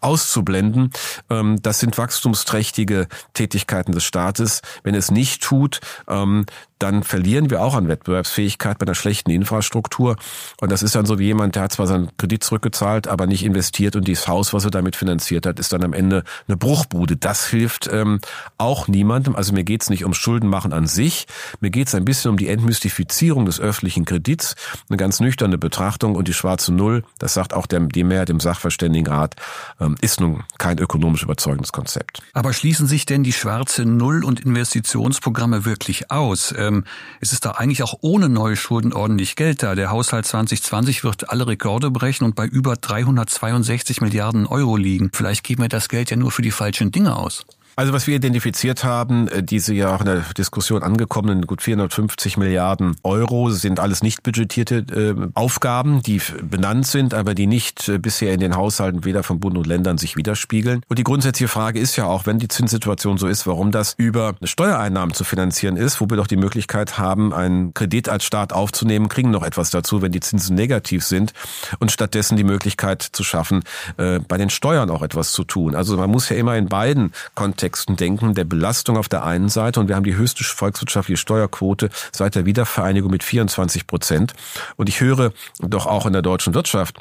auszublenden. 0.00 0.90
Ähm, 1.30 1.60
das 1.62 1.80
sind 1.80 1.98
wachstumsträchtige 1.98 3.08
Tätigkeiten 3.34 3.92
des 3.92 4.04
Staates. 4.04 4.62
Wenn 4.82 4.94
es 4.94 5.10
nicht 5.10 5.42
tut, 5.42 5.80
ähm, 6.08 6.46
dann 6.84 7.02
verlieren 7.02 7.48
wir 7.48 7.62
auch 7.62 7.74
an 7.74 7.88
Wettbewerbsfähigkeit 7.88 8.76
bei 8.76 8.84
einer 8.84 8.94
schlechten 8.94 9.30
Infrastruktur. 9.30 10.16
Und 10.60 10.70
das 10.70 10.82
ist 10.82 10.94
dann 10.94 11.06
so 11.06 11.18
wie 11.18 11.24
jemand, 11.24 11.54
der 11.54 11.62
hat 11.62 11.72
zwar 11.72 11.86
seinen 11.86 12.14
Kredit 12.18 12.44
zurückgezahlt, 12.44 13.08
aber 13.08 13.26
nicht 13.26 13.42
investiert 13.42 13.96
und 13.96 14.06
dieses 14.06 14.28
Haus, 14.28 14.52
was 14.52 14.66
er 14.66 14.70
damit 14.70 14.94
finanziert 14.94 15.46
hat, 15.46 15.58
ist 15.58 15.72
dann 15.72 15.82
am 15.82 15.94
Ende 15.94 16.24
eine 16.46 16.58
Bruchbude. 16.58 17.16
Das 17.16 17.46
hilft 17.46 17.88
ähm, 17.90 18.20
auch 18.58 18.86
niemandem. 18.86 19.34
Also 19.34 19.54
mir 19.54 19.64
geht's 19.64 19.88
nicht 19.88 20.04
um 20.04 20.12
Schuldenmachen 20.12 20.74
an 20.74 20.86
sich. 20.86 21.26
Mir 21.60 21.70
geht's 21.70 21.94
ein 21.94 22.04
bisschen 22.04 22.32
um 22.32 22.36
die 22.36 22.48
Entmystifizierung 22.48 23.46
des 23.46 23.60
öffentlichen 23.60 24.04
Kredits. 24.04 24.54
Eine 24.90 24.98
ganz 24.98 25.20
nüchterne 25.20 25.56
Betrachtung 25.56 26.16
und 26.16 26.28
die 26.28 26.34
schwarze 26.34 26.74
Null, 26.74 27.02
das 27.18 27.32
sagt 27.32 27.54
auch 27.54 27.64
der, 27.64 27.80
die 27.80 28.04
Mehrheit 28.04 28.28
im 28.28 28.40
Sachverständigenrat, 28.40 29.36
ähm, 29.80 29.94
ist 30.02 30.20
nun 30.20 30.42
kein 30.58 30.78
ökonomisch 30.78 31.22
überzeugendes 31.22 31.72
Konzept. 31.72 32.20
Aber 32.34 32.52
schließen 32.52 32.86
sich 32.86 33.06
denn 33.06 33.22
die 33.22 33.32
schwarze 33.32 33.86
Null 33.86 34.22
und 34.22 34.40
Investitionsprogramme 34.40 35.64
wirklich 35.64 36.10
aus? 36.10 36.52
ähm, 36.58 36.73
es 37.20 37.32
ist 37.32 37.44
da 37.44 37.52
eigentlich 37.52 37.82
auch 37.82 37.94
ohne 38.00 38.28
neue 38.28 38.56
Schulden 38.56 38.92
ordentlich 38.92 39.36
Geld 39.36 39.62
da. 39.62 39.74
Der 39.74 39.90
Haushalt 39.90 40.26
2020 40.26 41.04
wird 41.04 41.30
alle 41.30 41.46
Rekorde 41.46 41.90
brechen 41.90 42.24
und 42.24 42.34
bei 42.34 42.46
über 42.46 42.76
362 42.76 44.00
Milliarden 44.00 44.46
Euro 44.46 44.76
liegen. 44.76 45.10
Vielleicht 45.12 45.44
geben 45.44 45.62
wir 45.62 45.68
das 45.68 45.88
Geld 45.88 46.10
ja 46.10 46.16
nur 46.16 46.32
für 46.32 46.42
die 46.42 46.50
falschen 46.50 46.90
Dinge 46.90 47.16
aus. 47.16 47.44
Also 47.76 47.92
was 47.92 48.06
wir 48.06 48.14
identifiziert 48.14 48.84
haben, 48.84 49.26
äh, 49.28 49.42
diese 49.42 49.74
ja 49.74 49.94
auch 49.94 50.00
in 50.00 50.06
der 50.06 50.24
Diskussion 50.38 50.82
angekommenen 50.82 51.46
gut 51.46 51.60
450 51.60 52.36
Milliarden 52.36 52.96
Euro 53.02 53.50
sind 53.50 53.80
alles 53.80 54.02
nicht 54.02 54.22
budgetierte 54.22 54.76
äh, 54.76 55.30
Aufgaben, 55.34 56.00
die 56.02 56.20
benannt 56.42 56.86
sind, 56.86 57.14
aber 57.14 57.34
die 57.34 57.48
nicht 57.48 57.88
äh, 57.88 57.98
bisher 57.98 58.32
in 58.32 58.38
den 58.38 58.54
Haushalten 58.54 59.04
weder 59.04 59.24
von 59.24 59.40
Bund 59.40 59.58
und 59.58 59.66
Ländern 59.66 59.98
sich 59.98 60.16
widerspiegeln. 60.16 60.82
Und 60.88 61.00
die 61.00 61.04
grundsätzliche 61.04 61.48
Frage 61.48 61.80
ist 61.80 61.96
ja 61.96 62.06
auch, 62.06 62.26
wenn 62.26 62.38
die 62.38 62.46
Zinssituation 62.46 63.18
so 63.18 63.26
ist, 63.26 63.44
warum 63.46 63.72
das 63.72 63.94
über 63.96 64.34
Steuereinnahmen 64.44 65.12
zu 65.12 65.24
finanzieren 65.24 65.76
ist, 65.76 66.00
wo 66.00 66.08
wir 66.08 66.16
doch 66.16 66.28
die 66.28 66.36
Möglichkeit 66.36 66.96
haben, 66.98 67.34
einen 67.34 67.74
Kredit 67.74 68.08
als 68.08 68.24
Staat 68.24 68.52
aufzunehmen, 68.52 69.08
kriegen 69.08 69.32
noch 69.32 69.42
etwas 69.42 69.70
dazu, 69.70 70.00
wenn 70.00 70.12
die 70.12 70.20
Zinsen 70.20 70.54
negativ 70.54 71.04
sind 71.04 71.32
und 71.80 71.90
stattdessen 71.90 72.36
die 72.36 72.44
Möglichkeit 72.44 73.02
zu 73.02 73.24
schaffen, 73.24 73.64
bei 73.96 74.36
den 74.36 74.50
Steuern 74.50 74.90
auch 74.90 75.02
etwas 75.02 75.32
zu 75.32 75.44
tun. 75.44 75.74
Also 75.74 75.96
man 75.96 76.10
muss 76.10 76.28
ja 76.28 76.36
immer 76.36 76.56
in 76.56 76.68
beiden 76.68 77.12
Kontexten 77.34 77.63
Kontexten 77.64 77.96
denken, 77.96 78.34
der 78.34 78.44
Belastung 78.44 78.98
auf 78.98 79.08
der 79.08 79.24
einen 79.24 79.48
Seite 79.48 79.80
und 79.80 79.88
wir 79.88 79.96
haben 79.96 80.04
die 80.04 80.16
höchste 80.16 80.44
volkswirtschaftliche 80.44 81.16
Steuerquote 81.16 81.88
seit 82.12 82.34
der 82.34 82.44
Wiedervereinigung 82.44 83.10
mit 83.10 83.24
24 83.24 83.86
Prozent. 83.86 84.34
Und 84.76 84.90
ich 84.90 85.00
höre 85.00 85.32
doch 85.60 85.86
auch 85.86 86.04
in 86.04 86.12
der 86.12 86.20
deutschen 86.20 86.52
Wirtschaft, 86.52 86.98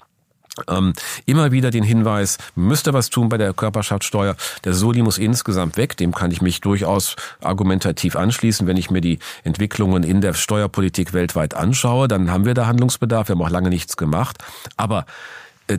ähm, 0.70 0.94
immer 1.26 1.52
wieder 1.52 1.70
den 1.70 1.84
Hinweis, 1.84 2.38
müsste 2.56 2.94
was 2.94 3.10
tun 3.10 3.28
bei 3.28 3.38
der 3.38 3.54
Körperschaftssteuer. 3.54 4.38
Der 4.64 4.74
Soli 4.74 5.02
muss 5.02 5.18
insgesamt 5.18 5.76
weg. 5.76 5.98
Dem 5.98 6.14
kann 6.14 6.32
ich 6.32 6.42
mich 6.42 6.62
durchaus 6.62 7.18
argumentativ 7.42 8.16
anschließen. 8.16 8.66
Wenn 8.66 8.78
ich 8.78 8.90
mir 8.90 9.02
die 9.02 9.20
Entwicklungen 9.44 10.04
in 10.04 10.22
der 10.22 10.34
Steuerpolitik 10.34 11.12
weltweit 11.12 11.56
anschaue, 11.56 12.08
dann 12.08 12.32
haben 12.32 12.46
wir 12.46 12.54
da 12.54 12.68
Handlungsbedarf. 12.68 13.28
Wir 13.28 13.36
haben 13.36 13.42
auch 13.42 13.50
lange 13.50 13.70
nichts 13.70 13.98
gemacht. 13.98 14.38
Aber 14.78 15.06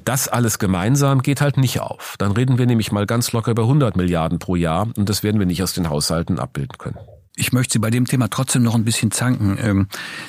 das 0.04 0.28
alles 0.28 0.58
gemeinsam 0.58 1.22
geht 1.22 1.40
halt 1.40 1.56
nicht 1.56 1.80
auf. 1.80 2.14
Dann 2.18 2.32
reden 2.32 2.58
wir 2.58 2.66
nämlich 2.66 2.92
mal 2.92 3.06
ganz 3.06 3.32
locker 3.32 3.50
über 3.50 3.62
100 3.62 3.96
Milliarden 3.96 4.38
pro 4.38 4.56
Jahr 4.56 4.88
und 4.96 5.08
das 5.08 5.22
werden 5.22 5.38
wir 5.38 5.46
nicht 5.46 5.62
aus 5.62 5.72
den 5.72 5.90
Haushalten 5.90 6.38
abbilden 6.38 6.78
können. 6.78 6.98
Ich 7.36 7.52
möchte 7.52 7.72
Sie 7.72 7.78
bei 7.80 7.90
dem 7.90 8.06
Thema 8.06 8.30
trotzdem 8.30 8.62
noch 8.62 8.76
ein 8.76 8.84
bisschen 8.84 9.10
zanken. 9.10 9.58
Ähm, 9.60 9.88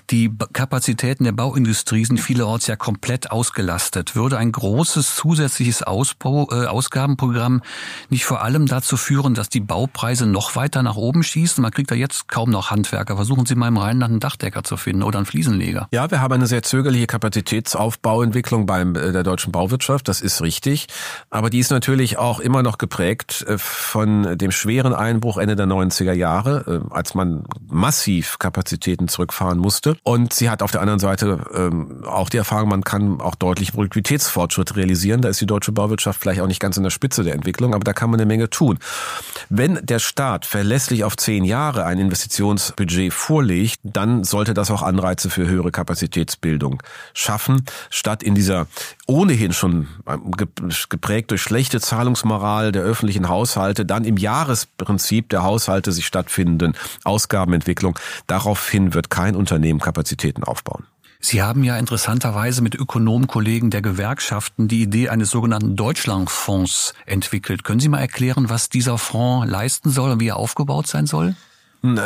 die 0.10 0.32
Kapazitäten 0.54 1.26
der 1.26 1.34
Bauindustrie 1.34 2.04
sind 2.04 2.20
vielerorts 2.20 2.66
ja 2.66 2.76
komplett 2.76 3.30
ausgelastet. 3.30 4.16
Würde 4.16 4.40
ein 4.40 4.52
großes 4.52 5.16
zusätzliches 5.16 5.84
Ausbau, 5.84 6.50
äh, 6.52 6.66
Ausgabenprogramm 6.66 7.62
nicht 8.10 8.26
vor 8.26 8.42
allem 8.42 8.66
dazu 8.66 8.98
führen, 8.98 9.36
dass 9.36 9.50
die 9.50 9.60
Baupreise 9.60 10.26
noch 10.26 10.56
weiter 10.56 10.82
nach 10.82 10.96
oben 10.96 11.22
schießen? 11.22 11.62
Man 11.62 11.70
kriegt 11.70 11.92
da 11.92 11.96
jetzt 11.96 12.28
kaum 12.28 12.50
noch 12.50 12.72
Handwerker. 12.72 13.18
Versuchen 13.18 13.46
Sie 13.46 13.54
mal 13.54 13.68
im 13.68 13.78
Rheinland 13.78 14.14
einen 14.14 14.20
Dachdecker 14.20 14.64
zu 14.64 14.76
finden 14.76 15.04
oder 15.04 15.20
einen 15.20 15.28
Fliesenleger. 15.28 15.88
Ja, 15.92 16.10
wir 16.10 16.22
haben 16.22 16.34
eine 16.34 16.48
sehr 16.48 16.64
zögerliche 16.64 17.06
Kapazitätsaufbauentwicklung 17.06 18.66
bei 18.66 18.82
äh, 18.82 19.12
der 19.12 19.22
deutschen 19.22 19.52
Bauwirtschaft. 19.52 20.08
Das 20.08 20.22
ist 20.22 20.42
richtig. 20.42 20.88
Aber 21.30 21.52
die 21.52 21.60
ist 21.60 21.70
natürlich 21.70 22.18
auch 22.18 22.40
immer 22.40 22.64
noch 22.64 22.80
geprägt 22.80 23.46
äh, 23.48 23.60
von 23.60 24.40
dem 24.40 24.50
schweren 24.50 24.96
Einbruch 24.96 25.38
Ende 25.38 25.56
der 25.56 25.68
90er 25.68 26.14
Jahre 26.14 26.90
als 26.96 27.14
man 27.14 27.44
massiv 27.68 28.40
Kapazitäten 28.40 29.08
zurückfahren 29.08 29.58
musste. 29.58 29.98
Und 30.04 30.34
sie 30.34 30.50
hat 30.50 30.62
auf 30.62 30.72
der 30.72 30.82
anderen 30.82 31.00
Seite 31.00 31.46
ähm, 31.54 32.04
auch 32.06 32.30
die 32.30 32.38
Erfahrung, 32.38 32.70
man 32.70 32.84
kann 32.84 33.22
auch 33.22 33.36
deutlich 33.36 33.74
Produktivitätsfortschritt 33.74 34.76
realisieren. 34.76 35.22
Da 35.22 35.30
ist 35.30 35.42
die 35.42 35.46
deutsche 35.46 35.72
Bauwirtschaft 35.72 36.22
vielleicht 36.22 36.42
auch 36.42 36.48
nicht 36.48 36.60
ganz 36.60 36.78
in 36.78 36.84
der 36.84 36.90
Spitze 36.90 37.24
der 37.24 37.34
Entwicklung, 37.34 37.74
aber 37.74 37.84
da 37.84 37.94
kann 37.94 38.10
man 38.10 38.20
eine 38.20 38.28
Menge 38.28 38.50
tun. 38.50 38.80
Wenn 39.50 39.80
der 39.86 40.00
Staat 40.00 40.46
verlässlich 40.46 41.04
auf 41.04 41.18
zehn 41.18 41.44
Jahre 41.44 41.86
ein 41.86 42.00
Investitionsbudget 42.00 43.14
vorlegt, 43.14 43.80
dann 43.84 44.24
sollte 44.24 44.54
das 44.54 44.72
auch 44.72 44.82
Anreize 44.82 45.30
für 45.30 45.48
höhere 45.48 45.72
Kapazitätsbildung 45.72 46.82
schaffen, 47.14 47.64
statt 47.90 48.24
in 48.24 48.36
dieser 48.36 48.68
ohnehin 49.06 49.54
schon 49.54 49.88
ähm, 50.08 50.32
geprägt 50.90 51.32
durch 51.32 51.42
schlechte 51.42 51.80
Zahlungsmoral 51.80 52.72
der 52.72 52.84
öffentlichen 52.84 53.30
Haushalte, 53.30 53.86
dann 53.86 54.06
im 54.06 54.18
Jahresprinzip 54.18 55.30
der 55.30 55.44
Haushalte 55.44 55.92
sich 55.92 56.06
stattfindenden 56.06 56.76
Ausgabenentwicklung. 57.04 57.98
Daraufhin 58.28 58.94
wird 58.94 59.10
kein 59.10 59.36
Unternehmen 59.36 59.80
Kapazitäten 59.80 60.44
aufbauen. 60.44 60.86
Sie 61.20 61.42
haben 61.42 61.64
ja 61.64 61.78
interessanterweise 61.78 62.62
mit 62.62 62.76
Ökonomkollegen 62.76 63.72
der 63.72 63.82
Gewerkschaften 63.82 64.68
die 64.68 64.84
Idee 64.84 65.10
eines 65.10 65.32
sogenannten 65.32 65.76
Deutschlandfonds 65.76 66.94
entwickelt. 67.08 67.64
Können 67.64 67.80
Sie 67.80 67.90
mal 67.90 68.00
erklären, 68.00 68.50
was 68.50 68.70
dieser 68.70 69.00
Fonds 69.00 69.50
leisten 69.50 69.90
soll 69.90 70.12
und 70.12 70.20
wie 70.20 70.28
er 70.28 70.38
aufgebaut 70.38 70.86
sein 70.86 71.08
soll? 71.08 71.36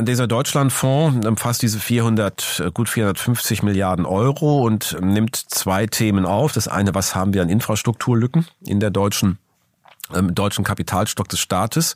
Dieser 0.02 0.28
Deutschlandfonds 0.28 1.26
umfasst 1.26 1.62
diese 1.62 1.80
400, 1.80 2.64
äh, 2.66 2.72
gut 2.72 2.90
450 2.90 3.64
Milliarden 3.64 4.06
Euro 4.06 4.64
und 4.66 4.98
nimmt 5.02 5.36
zwei 5.36 5.88
Themen 5.88 6.26
auf. 6.26 6.52
Das 6.54 6.68
eine, 6.68 6.94
was 6.96 7.16
haben 7.16 7.34
wir 7.34 7.42
an 7.42 7.50
Infrastrukturlücken 7.50 8.48
in 8.66 8.80
der 8.80 8.90
deutschen 8.90 9.38
deutschen 10.10 10.64
Kapitalstock 10.64 11.30
des 11.30 11.40
Staates. 11.40 11.96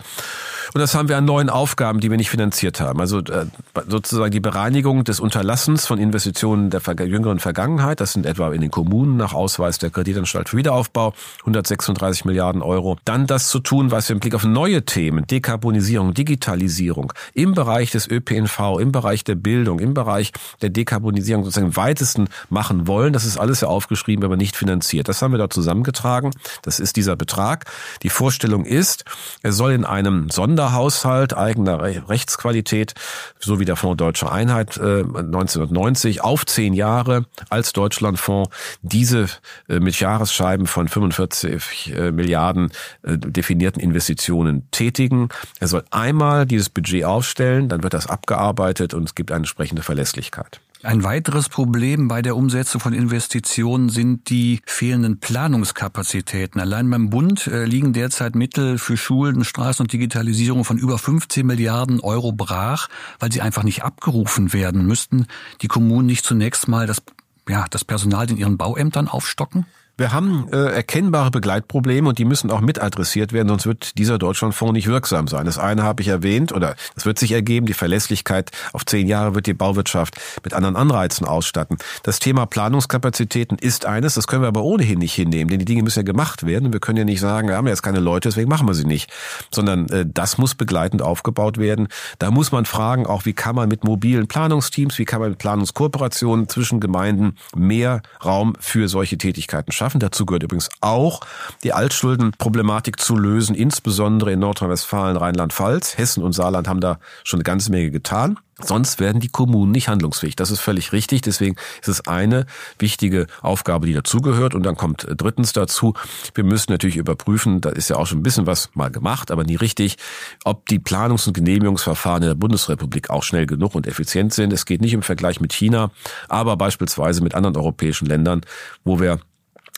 Und 0.74 0.82
das 0.82 0.96
haben 0.96 1.10
wir 1.10 1.18
an 1.18 1.26
neuen 1.26 1.50
Aufgaben, 1.50 2.00
die 2.00 2.10
wir 2.10 2.18
nicht 2.18 2.30
finanziert 2.30 2.80
haben. 2.80 3.00
Also 3.00 3.20
äh, 3.20 3.46
sozusagen 3.88 4.32
die 4.32 4.40
Bereinigung 4.40 5.04
des 5.04 5.20
Unterlassens 5.20 5.86
von 5.86 6.00
Investitionen 6.00 6.70
der 6.70 6.82
jüngeren 7.08 7.40
Vergangenheit. 7.40 8.00
Das 8.00 8.14
sind 8.14 8.26
etwa 8.26 8.52
in 8.52 8.62
den 8.62 8.72
Kommunen 8.72 9.18
nach 9.18 9.34
Ausweis 9.34 9.78
der 9.78 9.90
Kreditanstalt 9.90 10.50
für 10.50 10.58
Wiederaufbau 10.58 11.14
136 11.42 12.26
Milliarden 12.26 12.62
Euro. 12.62 12.98
Dann 13.06 13.28
das 13.28 13.50
zu 13.50 13.60
tun, 13.60 13.92
was 13.92 14.10
wir 14.10 14.16
im 14.16 14.20
Blick 14.20 14.36
auf 14.36 14.44
neue 14.44 14.86
Themen, 14.86 15.26
Dekarbonisierung, 15.28 16.14
Digitalisierung, 16.14 17.14
im 17.34 17.54
Bereich 17.54 17.92
des 17.92 18.08
ÖPNV, 18.08 18.80
im 18.80 18.92
Bereich 18.92 19.24
der 19.24 19.36
Bildung, 19.36 19.80
im 19.80 19.94
Bereich 19.94 20.32
der 20.62 20.70
Dekarbonisierung 20.70 21.44
sozusagen 21.44 21.76
weitesten 21.76 22.28
machen 22.50 22.88
wollen. 22.88 23.14
Das 23.14 23.26
ist 23.26 23.38
alles 23.38 23.62
ja 23.62 23.68
aufgeschrieben, 23.68 24.24
aber 24.24 24.38
nicht 24.38 24.56
finanziert. 24.56 25.08
Das 25.08 25.22
haben 25.22 25.32
wir 25.32 25.38
da 25.38 25.50
zusammengetragen. 25.50 26.32
Das 26.62 26.80
ist 26.80 26.96
dieser 26.96 27.16
Betrag. 27.16 27.66
Die 28.04 28.10
Vorstellung 28.10 28.66
ist, 28.66 29.06
er 29.42 29.54
soll 29.54 29.72
in 29.72 29.86
einem 29.86 30.30
Sonderhaushalt 30.30 31.36
eigener 31.36 31.82
Rechtsqualität, 32.10 32.94
so 33.40 33.60
wie 33.60 33.66
der 33.66 33.76
Fonds 33.76 33.98
Deutsche 33.98 34.32
Einheit 34.32 34.78
äh, 34.78 35.00
1990, 35.02 36.22
auf 36.22 36.46
zehn 36.46 36.74
Jahre 36.74 37.26
als 37.50 37.74
Deutschlandfonds 37.74 38.50
diese 38.82 39.28
äh, 39.70 39.80
mit 39.80 40.00
Jahresscheiben 40.00 40.68
von 40.68 40.88
45 40.88 41.94
äh, 41.96 42.12
Milliarden 42.12 42.72
äh, 43.04 43.18
definierten 43.18 43.82
Investitionen 43.82 44.68
tätigen. 44.72 45.30
Er 45.60 45.68
soll 45.68 45.84
einmal 45.92 46.46
dieses 46.46 46.70
Budget 46.70 47.06
aufstellen, 47.06 47.70
dann 47.70 47.84
wird 47.84 47.94
das 47.94 48.08
abgearbeitet 48.08 48.94
und 48.94 49.04
es 49.04 49.16
gibt 49.16 49.32
eine 49.32 49.38
entsprechende 49.38 49.82
Verlässlichkeit. 49.82 50.60
Ein 50.84 51.06
weiteres 51.06 51.48
Problem 51.48 52.10
bei 52.10 52.22
der 52.22 52.36
Umsetzung 52.36 52.82
von 52.82 52.92
Investitionen 52.92 53.88
sind 53.88 54.30
die 54.30 54.60
fehlenden 54.66 55.18
Planungskapazitäten. 55.18 56.60
Allein 56.60 56.90
beim 56.90 57.10
Bund 57.10 57.48
äh, 57.48 57.64
liegen 57.64 57.94
derzeit 57.94 58.36
Mittel 58.36 58.78
für 58.78 58.98
Schulen, 58.98 59.46
Straßen 59.46 59.86
und 59.86 59.94
Digitalisierung 59.94 60.66
von 60.66 60.78
über 60.78 60.98
15 60.98 61.46
Milliarden 61.46 62.02
Euro 62.02 62.34
brach, 62.34 62.90
weil 63.20 63.32
sie 63.32 63.40
einfach 63.40 63.64
nicht 63.64 63.82
abgerufen 63.84 64.52
werden. 64.52 64.86
Müssten 64.86 65.28
die 65.62 65.70
Kommunen 65.70 66.06
nicht 66.06 66.26
zunächst 66.26 66.68
mal 66.68 66.86
das, 66.86 67.02
ja, 67.48 67.66
das 67.70 67.86
Personal 67.86 68.30
in 68.30 68.36
ihren 68.36 68.58
Bauämtern 68.58 69.08
aufstocken? 69.08 69.66
Wir 69.96 70.12
haben 70.12 70.48
äh, 70.52 70.74
erkennbare 70.74 71.30
Begleitprobleme 71.30 72.10
und 72.10 72.18
die 72.18 72.26
müssen 72.26 72.50
auch 72.50 72.62
mit 72.62 72.82
adressiert 72.82 73.32
werden, 73.32 73.48
sonst 73.48 73.68
wird 73.68 73.96
dieser 74.00 74.18
Deutschlandfonds 74.18 74.74
nicht 74.74 74.88
wirksam 74.88 75.28
sein. 75.28 75.46
Das 75.46 75.60
eine 75.60 75.84
habe 75.84 76.02
ich 76.02 76.08
erwähnt 76.08 76.52
oder 76.52 76.76
das 76.96 77.06
wird 77.06 77.20
sich 77.20 77.32
ergeben, 77.32 77.68
die 77.68 77.74
Verlässlichkeit 77.74 78.50
auf 78.72 78.88
zehn 78.88 79.08
Jahre 79.08 79.36
wird 79.36 79.46
die 79.46 79.54
Bauwirtschaft 79.54 80.20
mit 80.44 80.56
anderen 80.56 80.78
Anreizen 80.78 81.28
ausstatten. 81.28 81.78
Das 82.02 82.18
Thema 82.18 82.48
Planungskapazitäten 82.48 83.60
ist 83.60 83.86
eines, 83.86 84.16
das 84.16 84.26
können 84.26 84.42
wir 84.42 84.48
aber 84.48 84.64
ohnehin 84.64 84.98
nicht 84.98 85.14
hinnehmen, 85.14 85.52
denn 85.52 85.60
die 85.60 85.66
Dinge 85.66 85.84
müssen 85.84 86.00
ja 86.00 86.04
gemacht 86.04 86.44
werden. 86.44 86.74
Wir 86.74 86.80
können 86.80 86.98
ja 86.98 87.06
nicht 87.06 87.20
sagen, 87.20 87.50
wir 87.50 87.56
haben 87.56 87.68
jetzt 87.68 87.84
keine 87.84 88.00
Leute, 88.00 88.30
deswegen 88.30 88.50
machen 88.50 88.68
wir 88.68 88.74
sie 88.74 88.86
nicht, 88.86 89.12
sondern 89.52 89.88
äh, 89.90 90.08
das 90.12 90.40
muss 90.40 90.56
begleitend 90.56 91.04
aufgebaut 91.04 91.60
werden. 91.60 91.88
Da 92.18 92.32
muss 92.32 92.52
man 92.52 92.66
fragen, 92.66 93.06
auch 93.06 93.26
wie 93.26 93.34
kann 93.34 93.56
man 93.56 93.70
mit 93.70 93.84
mobilen 93.84 94.28
Planungsteams, 94.28 94.98
wie 94.98 95.06
kann 95.06 95.22
man 95.22 95.30
mit 95.30 95.38
Planungskooperationen 95.38 96.50
zwischen 96.50 96.80
Gemeinden 96.80 97.36
mehr 97.56 98.02
Raum 98.26 98.56
für 98.60 98.88
solche 98.88 99.20
Tätigkeiten 99.20 99.72
schaffen 99.72 99.83
schaffen. 99.84 100.00
Dazu 100.00 100.26
gehört 100.26 100.44
übrigens 100.44 100.70
auch, 100.80 101.20
die 101.64 101.74
Altschuldenproblematik 101.74 103.00
zu 103.00 103.18
lösen, 103.18 103.54
insbesondere 103.54 104.32
in 104.32 104.40
Nordrhein-Westfalen, 104.40 105.18
Rheinland-Pfalz. 105.18 105.98
Hessen 105.98 106.24
und 106.24 106.32
Saarland 106.32 106.70
haben 106.70 106.80
da 106.80 107.00
schon 107.26 107.40
eine 107.40 107.44
ganze 107.44 107.70
Menge 107.70 107.92
getan. 107.92 108.40
Sonst 108.62 109.00
werden 109.00 109.20
die 109.20 109.28
Kommunen 109.28 109.72
nicht 109.72 109.90
handlungsfähig. 109.90 110.36
Das 110.38 110.52
ist 110.52 110.60
völlig 110.62 110.94
richtig. 110.94 111.22
Deswegen 111.22 111.56
ist 111.82 111.90
es 111.90 112.08
eine 112.08 112.46
wichtige 112.80 113.28
Aufgabe, 113.42 113.88
die 113.88 113.94
dazugehört. 113.94 114.56
Und 114.56 114.64
dann 114.64 114.76
kommt 114.76 115.06
drittens 115.10 115.52
dazu, 115.52 115.96
wir 116.34 116.44
müssen 116.46 116.72
natürlich 116.72 116.96
überprüfen, 116.96 117.60
da 117.60 117.70
ist 117.70 117.90
ja 117.90 117.98
auch 117.98 118.08
schon 118.08 118.20
ein 118.20 118.24
bisschen 118.24 118.46
was 118.46 118.70
mal 118.74 118.90
gemacht, 118.90 119.32
aber 119.32 119.44
nie 119.44 119.56
richtig, 119.56 119.98
ob 120.46 120.70
die 120.70 120.80
Planungs- 120.80 121.28
und 121.28 121.34
Genehmigungsverfahren 121.34 122.24
in 122.24 122.30
der 122.30 122.36
Bundesrepublik 122.36 123.10
auch 123.10 123.24
schnell 123.24 123.48
genug 123.48 123.76
und 123.76 123.88
effizient 123.88 124.34
sind. 124.34 124.54
Es 124.54 124.66
geht 124.66 124.82
nicht 124.82 124.94
im 124.94 125.02
Vergleich 125.02 125.42
mit 125.42 125.52
China, 125.52 125.92
aber 126.30 126.56
beispielsweise 126.56 127.22
mit 127.22 127.36
anderen 127.36 127.58
europäischen 127.58 128.06
Ländern, 128.06 128.42
wo 128.86 129.00
wir 129.00 129.20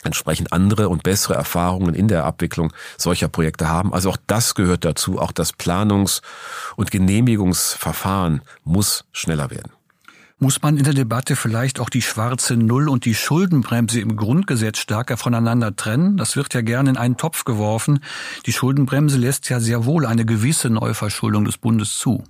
entsprechend 0.06 0.52
andere 0.52 0.88
und 0.88 1.02
bessere 1.02 1.34
Erfahrungen 1.34 1.94
in 1.94 2.08
der 2.08 2.24
Abwicklung 2.24 2.72
solcher 2.96 3.28
Projekte 3.28 3.68
haben. 3.68 3.92
Also 3.92 4.10
auch 4.10 4.18
das 4.26 4.54
gehört 4.54 4.84
dazu. 4.84 5.18
Auch 5.18 5.32
das 5.32 5.52
Planungs- 5.52 6.22
und 6.76 6.90
Genehmigungsverfahren 6.90 8.42
muss 8.64 9.04
schneller 9.12 9.50
werden. 9.50 9.72
Muss 10.38 10.60
man 10.60 10.76
in 10.76 10.84
der 10.84 10.92
Debatte 10.92 11.34
vielleicht 11.34 11.80
auch 11.80 11.88
die 11.88 12.02
schwarze 12.02 12.56
Null 12.58 12.90
und 12.90 13.06
die 13.06 13.14
Schuldenbremse 13.14 14.00
im 14.00 14.16
Grundgesetz 14.16 14.78
stärker 14.78 15.16
voneinander 15.16 15.74
trennen? 15.74 16.18
Das 16.18 16.36
wird 16.36 16.52
ja 16.52 16.60
gerne 16.60 16.90
in 16.90 16.98
einen 16.98 17.16
Topf 17.16 17.44
geworfen. 17.44 18.00
Die 18.44 18.52
Schuldenbremse 18.52 19.16
lässt 19.16 19.48
ja 19.48 19.60
sehr 19.60 19.86
wohl 19.86 20.04
eine 20.04 20.26
gewisse 20.26 20.68
Neuverschuldung 20.68 21.46
des 21.46 21.56
Bundes 21.56 21.96
zu. 21.96 22.22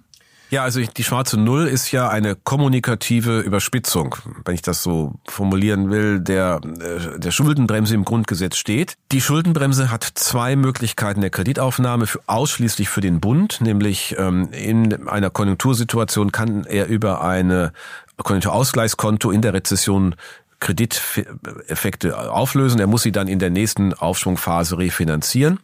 Ja, 0.48 0.62
also 0.62 0.80
die 0.80 1.02
schwarze 1.02 1.38
Null 1.38 1.66
ist 1.66 1.90
ja 1.90 2.08
eine 2.08 2.36
kommunikative 2.36 3.40
Überspitzung, 3.40 4.14
wenn 4.44 4.54
ich 4.54 4.62
das 4.62 4.82
so 4.82 5.14
formulieren 5.26 5.90
will, 5.90 6.20
der, 6.20 6.60
äh, 6.62 7.18
der 7.18 7.30
Schuldenbremse 7.32 7.94
im 7.94 8.04
Grundgesetz 8.04 8.56
steht. 8.56 8.94
Die 9.10 9.20
Schuldenbremse 9.20 9.90
hat 9.90 10.04
zwei 10.04 10.54
Möglichkeiten 10.54 11.20
der 11.20 11.30
Kreditaufnahme 11.30 12.06
für, 12.06 12.20
ausschließlich 12.26 12.88
für 12.88 13.00
den 13.00 13.18
Bund, 13.18 13.60
nämlich 13.60 14.14
ähm, 14.18 14.48
in 14.52 15.08
einer 15.08 15.30
Konjunktursituation 15.30 16.30
kann 16.30 16.64
er 16.64 16.86
über 16.86 17.22
eine 17.22 17.72
Konjunkturausgleichskonto 18.16 19.32
in 19.32 19.42
der 19.42 19.52
Rezession 19.52 20.14
Krediteffekte 20.60 22.30
auflösen. 22.30 22.80
Er 22.80 22.86
muss 22.86 23.02
sie 23.02 23.12
dann 23.12 23.28
in 23.28 23.38
der 23.38 23.50
nächsten 23.50 23.92
Aufschwungphase 23.92 24.78
refinanzieren. 24.78 25.58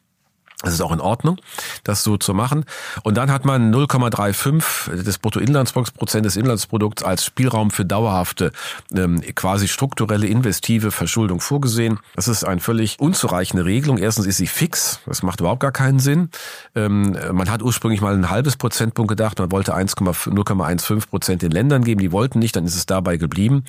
Das 0.63 0.75
ist 0.75 0.81
auch 0.81 0.93
in 0.93 1.01
Ordnung, 1.01 1.39
das 1.85 2.05
so 2.05 2.17
zu 2.17 2.35
machen. 2.35 2.65
Und 3.03 3.17
dann 3.17 3.31
hat 3.31 3.45
man 3.45 3.75
0,35 3.75 5.03
des 5.03 5.19
Bruttoinlandsprodukt 5.19 6.25
des 6.25 6.37
Inlandsprodukts 6.37 7.03
als 7.03 7.25
Spielraum 7.25 7.71
für 7.71 7.85
dauerhafte, 7.85 8.53
ähm, 8.95 9.21
quasi 9.35 9.69
strukturelle 9.69 10.27
investive 10.27 10.91
Verschuldung 10.91 11.41
vorgesehen. 11.41 11.99
Das 12.15 12.29
ist 12.29 12.45
eine 12.45 12.61
völlig 12.61 13.01
unzureichende 13.01 13.65
Regelung. 13.65 13.99
Erstens 13.99 14.27
ist 14.27 14.37
sie 14.37 14.47
fix. 14.47 15.01
Das 15.07 15.23
macht 15.23 15.41
überhaupt 15.41 15.61
gar 15.61 15.73
keinen 15.73 15.99
Sinn. 15.99 16.31
Ähm, 16.75 17.17
man 17.33 17.51
hat 17.51 17.63
ursprünglich 17.63 18.01
mal 18.01 18.15
ein 18.15 18.31
halbes 18.31 18.57
Prozentpunkt 18.57 19.09
gedacht. 19.09 19.39
Man 19.39 19.51
wollte 19.51 19.75
0,15 19.75 21.09
Prozent 21.09 21.43
den 21.43 21.51
Ländern 21.51 21.85
geben. 21.85 22.01
Die 22.01 22.13
wollten 22.13 22.39
nicht. 22.39 22.57
Dann 22.57 22.65
ist 22.65 22.77
es 22.77 22.87
dabei 22.87 23.17
geblieben. 23.17 23.65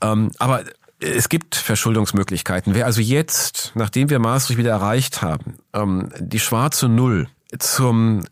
Ähm, 0.00 0.30
aber 0.38 0.62
es 1.02 1.28
gibt 1.28 1.54
Verschuldungsmöglichkeiten. 1.56 2.74
Wer 2.74 2.86
also 2.86 3.00
jetzt, 3.00 3.72
nachdem 3.74 4.10
wir 4.10 4.18
Maastricht 4.18 4.58
wieder 4.58 4.70
erreicht 4.70 5.22
haben, 5.22 5.56
ähm, 5.72 6.10
die 6.18 6.40
schwarze 6.40 6.88
Null 6.88 7.28
zum 7.58 8.22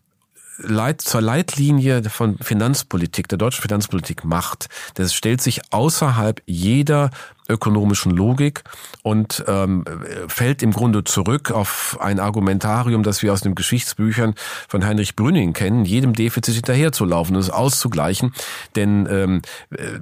Leit, 0.63 1.01
zur 1.01 1.21
Leitlinie 1.21 2.03
von 2.09 2.37
Finanzpolitik, 2.37 3.27
der 3.27 3.37
deutschen 3.37 3.61
Finanzpolitik 3.61 4.23
macht, 4.23 4.67
das 4.95 5.13
stellt 5.13 5.41
sich 5.41 5.61
außerhalb 5.71 6.41
jeder 6.45 7.09
ökonomischen 7.49 8.11
Logik 8.11 8.63
und 9.03 9.43
ähm, 9.47 9.83
fällt 10.27 10.63
im 10.63 10.71
Grunde 10.71 11.03
zurück 11.03 11.51
auf 11.51 11.97
ein 11.99 12.19
Argumentarium, 12.19 13.03
das 13.03 13.21
wir 13.21 13.33
aus 13.33 13.41
den 13.41 13.55
Geschichtsbüchern 13.55 14.35
von 14.67 14.85
Heinrich 14.85 15.15
Brünning 15.15 15.53
kennen, 15.53 15.85
jedem 15.85 16.13
Defizit 16.13 16.55
hinterherzulaufen 16.55 17.35
und 17.35 17.41
es 17.41 17.49
auszugleichen. 17.49 18.33
Denn 18.75 19.07
ähm, 19.09 19.41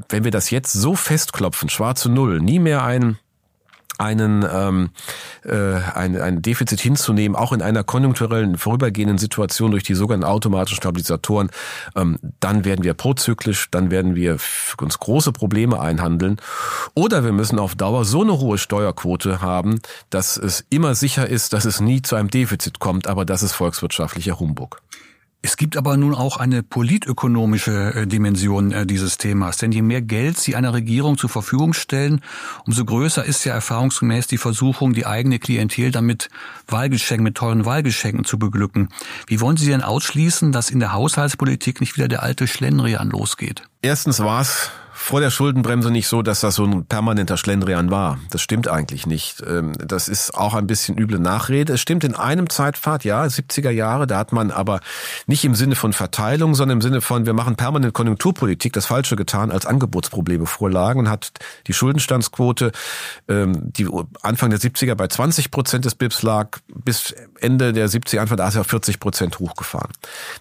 wenn 0.10 0.24
wir 0.24 0.32
das 0.32 0.52
jetzt 0.52 0.74
so 0.74 0.96
festklopfen, 0.96 1.70
schwarze 1.70 2.10
Null, 2.10 2.40
nie 2.40 2.60
mehr 2.60 2.84
ein 2.84 3.18
einen 4.00 4.46
ähm, 4.52 4.90
äh, 5.44 5.76
ein, 5.94 6.20
ein 6.20 6.42
Defizit 6.42 6.80
hinzunehmen, 6.80 7.36
auch 7.36 7.52
in 7.52 7.62
einer 7.62 7.84
konjunkturellen 7.84 8.58
vorübergehenden 8.58 9.18
Situation 9.18 9.72
durch 9.72 9.84
die 9.84 9.94
sogenannten 9.94 10.26
automatischen 10.26 10.78
Stabilisatoren, 10.78 11.52
ähm, 11.96 12.18
dann 12.40 12.66
werden 12.66 12.84
wir 12.84 12.94
prozyklisch, 12.94 13.70
dann 13.72 13.92
werden 13.92 14.16
wir 14.16 14.38
uns 14.80 15.00
große 15.00 15.34
Probleme 15.34 15.80
einhandeln. 15.80 16.38
Oder 16.96 17.24
wir 17.24 17.34
müssen 17.34 17.60
auf 17.60 17.76
Dauer 17.76 18.06
so 18.06 18.22
eine 18.22 18.40
hohe 18.40 18.58
Steuerquote 18.58 19.42
haben, 19.42 19.80
dass 20.10 20.38
es 20.38 20.66
immer 20.70 20.96
sicher 20.96 21.28
ist, 21.28 21.54
dass 21.54 21.66
es 21.66 21.82
nie 21.82 22.02
zu 22.02 22.16
einem 22.16 22.30
Defizit 22.30 22.80
kommt, 22.80 23.08
aber 23.08 23.26
das 23.26 23.44
ist 23.44 23.54
volkswirtschaftlicher 23.54 24.40
Humbug. 24.40 24.82
Es 25.42 25.56
gibt 25.56 25.78
aber 25.78 25.96
nun 25.96 26.14
auch 26.14 26.36
eine 26.36 26.64
politökonomische 26.64 27.94
äh, 27.94 28.08
Dimension 28.08 28.74
äh, 28.74 28.86
dieses 28.86 29.18
Themas. 29.18 29.56
Denn 29.56 29.72
je 29.72 29.82
mehr 29.82 30.02
Geld 30.02 30.38
Sie 30.38 30.56
einer 30.56 30.74
Regierung 30.74 31.18
zur 31.18 31.30
Verfügung 31.30 31.74
stellen, 31.74 32.22
umso 32.66 32.84
größer 32.84 33.24
ist 33.24 33.46
ja 33.46 33.54
erfahrungsgemäß 33.54 34.28
die 34.28 34.38
Versuchung, 34.38 34.94
die 34.94 35.06
eigene 35.06 35.40
Klientel 35.40 35.92
damit 35.92 36.30
Wahlgeschenken, 36.68 37.24
mit 37.24 37.36
teuren 37.36 37.64
Wahlgeschenken 37.64 38.26
zu 38.26 38.38
beglücken. 38.38 38.90
Wie 39.28 39.40
wollen 39.40 39.56
Sie 39.56 39.68
denn 39.68 39.82
ausschließen, 39.82 40.52
dass 40.52 40.70
in 40.70 40.82
der 40.82 40.92
Haushaltspolitik 40.92 41.80
nicht 41.80 41.96
wieder 41.96 42.10
der 42.10 42.22
alte 42.22 42.46
Schlendrian 42.46 43.10
losgeht? 43.10 43.64
Erstens 43.82 44.20
war 44.20 44.42
es 44.42 44.72
vor 45.00 45.22
der 45.22 45.30
Schuldenbremse 45.30 45.92
nicht 45.92 46.08
so, 46.08 46.22
dass 46.22 46.42
das 46.42 46.56
so 46.56 46.66
ein 46.66 46.86
permanenter 46.86 47.38
Schlendrian 47.38 47.90
war. 47.90 48.20
Das 48.32 48.42
stimmt 48.42 48.68
eigentlich 48.68 49.08
nicht. 49.08 49.42
Ähm, 49.48 49.72
das 49.78 50.10
ist 50.10 50.36
auch 50.36 50.54
ein 50.54 50.68
bisschen 50.68 50.98
üble 50.98 51.20
Nachrede. 51.20 51.74
Es 51.74 51.82
stimmt 51.82 52.04
in 52.04 52.16
einem 52.16 52.50
Zeitpfad, 52.50 53.06
ja, 53.06 53.24
70er 53.24 53.70
Jahre, 53.70 54.08
da 54.08 54.18
hat 54.18 54.34
man 54.34 54.52
aber 54.52 54.82
nicht 55.26 55.46
im 55.46 55.56
Sinne 55.56 55.76
von 55.76 55.94
Verteilung, 55.94 56.54
sondern 56.54 56.78
im 56.78 56.82
Sinne 56.82 57.00
von, 57.00 57.26
wir 57.26 57.34
machen 57.34 57.56
permanent 57.56 57.94
Konjunkturpolitik, 57.94 58.74
das 58.74 58.86
Falsche 58.86 59.16
getan, 59.16 59.52
als 59.52 59.66
Angebotsprobleme 59.66 60.46
vorlagen 60.46 61.00
und 61.00 61.10
hat 61.10 61.32
die 61.68 61.74
Schuldenstandsquote, 61.74 62.74
ähm, 63.30 63.72
die 63.72 63.88
Anfang 64.22 64.50
der 64.50 64.60
70er 64.60 64.96
bei 64.96 65.08
20 65.08 65.50
Prozent 65.50 65.86
des 65.86 65.96
BIPs 65.96 66.24
lag, 66.24 66.60
bis 66.68 67.16
Ende 67.40 67.72
der 67.72 67.90
70er, 67.90 68.20
Anfang 68.20 68.38
der 68.38 68.50
80er 68.50 68.60
auf 68.60 68.68
40 68.68 69.00
Prozent 69.00 69.40
hochgefahren. 69.40 69.92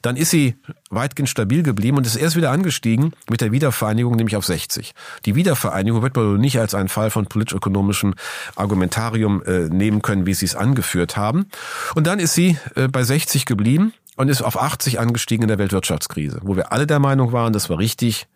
Dann 0.03 0.17
ist 0.17 0.31
sie 0.31 0.57
weitgehend 0.91 1.29
stabil 1.29 1.63
geblieben 1.63 1.97
und 1.97 2.07
ist 2.07 2.17
erst 2.17 2.37
wieder 2.37 2.51
angestiegen 2.51 3.13
mit 3.31 3.41
der 3.41 3.53
Wiedervereinigung, 3.53 4.17
nämlich 4.17 4.37
auf 4.37 4.48
60. 4.49 4.93
Die 5.25 5.37
Wiedervereinigung 5.37 6.03
wird 6.03 6.17
man 6.17 6.39
nicht 6.39 6.59
als 6.59 6.75
einen 6.75 6.89
Fall 6.89 7.11
von 7.11 7.27
politisch-ökonomischem 7.27 8.15
Argumentarium 8.57 9.43
äh, 9.45 9.69
nehmen 9.69 10.03
können, 10.03 10.27
wie 10.27 10.35
Sie 10.35 10.47
es 10.47 10.57
angeführt 10.57 11.17
haben. 11.17 11.47
Und 11.95 12.07
dann 12.07 12.19
ist 12.19 12.35
sie 12.35 12.59
äh, 12.75 12.89
bei 12.89 13.05
60 13.05 13.47
geblieben 13.47 13.95
und 14.17 14.29
ist 14.29 14.43
auf 14.43 14.61
80 14.61 14.99
angestiegen 14.99 15.43
in 15.43 15.49
der 15.49 15.59
Weltwirtschaftskrise, 15.59 16.41
wo 16.43 16.57
wir 16.57 16.73
alle 16.73 16.87
der 16.87 16.99
Meinung 16.99 17.33
waren, 17.33 17.53
das 17.53 17.71
war 17.71 17.79
richtig, 17.79 18.27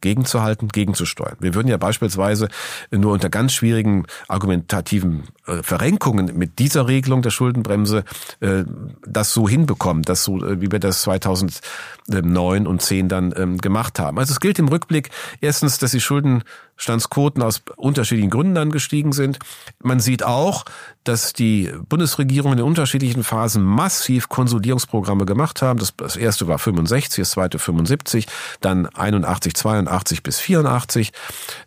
gegenzuhalten, 0.00 0.68
gegenzusteuern. 0.68 1.36
Wir 1.40 1.54
würden 1.54 1.68
ja 1.68 1.76
beispielsweise 1.76 2.48
nur 2.90 3.12
unter 3.12 3.30
ganz 3.30 3.52
schwierigen 3.52 4.04
argumentativen 4.28 5.24
äh, 5.46 5.62
Verrenkungen 5.62 6.36
mit 6.36 6.58
dieser 6.58 6.88
Regelung 6.88 7.22
der 7.22 7.30
Schuldenbremse 7.30 8.04
äh, 8.40 8.64
das 9.06 9.32
so 9.32 9.48
hinbekommen, 9.48 10.02
das 10.02 10.24
so, 10.24 10.44
äh, 10.44 10.60
wie 10.60 10.70
wir 10.70 10.78
das 10.78 11.02
2009 11.02 12.66
und 12.66 12.82
10 12.82 13.08
dann 13.08 13.34
ähm, 13.36 13.58
gemacht 13.58 13.98
haben. 13.98 14.18
Also 14.18 14.32
es 14.32 14.40
gilt 14.40 14.58
im 14.58 14.68
Rückblick 14.68 15.10
erstens, 15.40 15.78
dass 15.78 15.92
die 15.92 16.00
Schulden 16.00 16.42
Bestandsquoten 16.76 17.42
aus 17.42 17.62
unterschiedlichen 17.76 18.30
Gründen 18.30 18.56
angestiegen 18.56 19.12
sind. 19.12 19.38
Man 19.82 20.00
sieht 20.00 20.22
auch, 20.22 20.64
dass 21.04 21.32
die 21.32 21.72
Bundesregierung 21.88 22.52
in 22.52 22.58
den 22.58 22.66
unterschiedlichen 22.66 23.22
Phasen 23.22 23.62
massiv 23.62 24.28
Konsolidierungsprogramme 24.28 25.24
gemacht 25.24 25.62
haben. 25.62 25.78
Das, 25.78 25.94
das 25.96 26.16
erste 26.16 26.48
war 26.48 26.58
65, 26.58 27.22
das 27.22 27.30
zweite 27.30 27.58
75, 27.58 28.26
dann 28.60 28.86
81, 28.86 29.54
82 29.54 30.22
bis 30.22 30.40
84, 30.40 31.12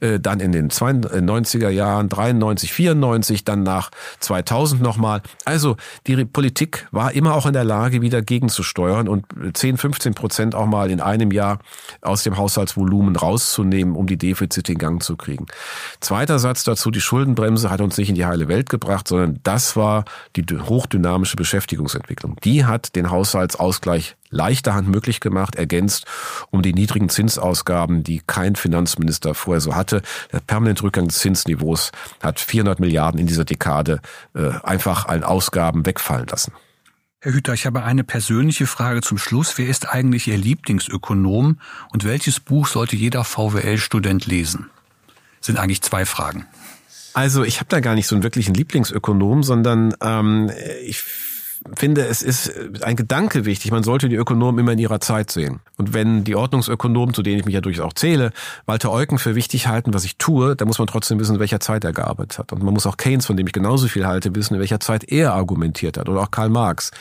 äh, 0.02 0.20
dann 0.20 0.40
in 0.40 0.52
den 0.52 0.70
90er 0.70 1.70
Jahren 1.70 2.10
93, 2.10 2.74
94, 2.74 3.46
dann 3.46 3.64
nach 3.64 3.92
2000 4.20 4.82
nochmal. 4.82 5.22
Also 5.46 5.78
die 6.06 6.26
Politik 6.26 6.88
war 6.92 7.14
immer 7.14 7.34
auch 7.34 7.46
in 7.46 7.54
der 7.54 7.64
Lage, 7.64 8.02
wieder 8.02 8.22
gegenzusteuern 8.22 9.08
und 9.08 9.26
10, 9.54 9.78
15 9.78 10.14
Prozent 10.14 10.56
auch 10.56 10.66
mal 10.66 10.92
in 10.92 11.00
einem 11.00 11.32
Jahr 11.32 11.60
aus 12.02 12.24
dem 12.24 12.38
Haushaltsvolumen 12.38 13.16
rauszunehmen, 13.16 13.96
um 13.96 14.06
die 14.06 14.18
Defizite 14.18 14.74
in 14.74 14.78
Gang 14.78 14.99
zu 15.02 15.18
kriegen. 15.18 15.46
Zweiter 16.00 16.40
Satz 16.40 16.64
dazu, 16.64 16.92
die 16.92 17.02
Schuldenbremse 17.02 17.70
hat 17.70 17.82
uns 17.82 17.98
nicht 17.98 18.10
in 18.10 18.16
die 18.16 18.26
heile 18.26 18.48
Welt 18.48 18.70
gebracht, 18.70 19.08
sondern 19.08 19.40
das 19.44 19.76
war 19.76 20.06
die 20.36 20.46
hochdynamische 20.46 21.36
Beschäftigungsentwicklung. 21.36 22.38
Die 22.44 22.66
hat 22.66 22.96
den 22.96 23.12
Haushaltsausgleich 23.12 24.16
leichter 24.30 24.74
Hand 24.74 24.88
möglich 24.88 25.20
gemacht, 25.20 25.56
ergänzt 25.56 26.06
um 26.52 26.62
die 26.62 26.74
niedrigen 26.74 27.10
Zinsausgaben, 27.10 28.04
die 28.04 28.22
kein 28.26 28.56
Finanzminister 28.56 29.34
vorher 29.34 29.62
so 29.62 29.76
hatte. 29.76 30.02
Der 30.32 30.40
permanente 30.40 30.84
Rückgang 30.84 31.08
des 31.08 31.20
Zinsniveaus 31.20 31.92
hat 32.22 32.40
400 32.40 32.80
Milliarden 32.80 33.20
in 33.20 33.28
dieser 33.28 33.46
Dekade 33.46 34.02
äh, 34.36 34.52
einfach 34.64 35.08
an 35.08 35.24
Ausgaben 35.24 35.86
wegfallen 35.86 36.28
lassen. 36.28 36.54
Herr 37.22 37.34
Hüter, 37.34 37.54
ich 37.54 37.66
habe 37.66 37.84
eine 37.84 38.06
persönliche 38.06 38.66
Frage 38.66 39.02
zum 39.02 39.18
Schluss. 39.18 39.58
Wer 39.58 39.68
ist 39.68 39.90
eigentlich 39.90 40.30
Ihr 40.30 40.38
Lieblingsökonom 40.38 41.60
und 41.92 42.06
welches 42.06 42.40
Buch 42.40 42.68
sollte 42.68 42.96
jeder 42.96 43.26
VWL-Student 43.26 44.26
lesen? 44.26 44.70
Sind 45.50 45.58
eigentlich 45.58 45.82
zwei 45.82 46.06
Fragen. 46.06 46.46
Also 47.16 47.44
ich 47.44 47.60
habe 47.60 47.66
da 47.70 47.80
gar 47.80 47.96
nicht 47.96 48.06
so 48.06 48.14
einen 48.14 48.22
wirklichen 48.22 48.54
Lieblingsökonom, 48.54 49.42
sondern 49.42 49.96
ähm, 50.00 50.52
ich 50.86 51.02
finde, 51.76 52.06
es 52.06 52.22
ist 52.22 52.52
ein 52.84 52.96
Gedanke 52.96 53.46
wichtig. 53.46 53.72
Man 53.72 53.84
sollte 53.84 54.10
die 54.10 54.16
Ökonomen 54.16 54.60
immer 54.60 54.72
in 54.72 54.80
ihrer 54.80 55.00
Zeit 55.00 55.32
sehen. 55.32 55.60
Und 55.78 55.94
wenn 55.94 56.24
die 56.24 56.36
Ordnungsökonomen, 56.36 57.14
zu 57.14 57.22
denen 57.22 57.40
ich 57.40 57.46
mich 57.46 57.54
ja 57.54 57.62
durchaus 57.62 57.86
auch 57.86 57.94
zähle, 57.94 58.32
Walter 58.66 58.92
Eucken 58.92 59.18
für 59.18 59.36
wichtig 59.36 59.68
halten, 59.68 59.94
was 59.94 60.04
ich 60.04 60.18
tue, 60.18 60.56
dann 60.56 60.68
muss 60.68 60.80
man 60.80 60.88
trotzdem 60.88 61.20
wissen, 61.20 61.36
in 61.36 61.40
welcher 61.40 61.60
Zeit 61.60 61.84
er 61.84 61.94
gearbeitet 61.94 62.40
hat. 62.40 62.54
Und 62.54 62.64
man 62.64 62.74
muss 62.74 62.86
auch 62.86 62.98
Keynes, 62.98 63.26
von 63.26 63.38
dem 63.38 63.48
ich 63.48 63.54
genauso 63.54 63.88
viel 63.88 64.08
halte, 64.08 64.34
wissen, 64.36 64.56
in 64.56 64.60
welcher 64.60 64.80
Zeit 64.80 65.04
er 65.12 65.34
argumentiert 65.34 65.98
hat. 65.98 66.10
Oder 66.10 66.22
auch 66.22 66.32
Karl 66.32 66.50
Marx. 66.50 66.92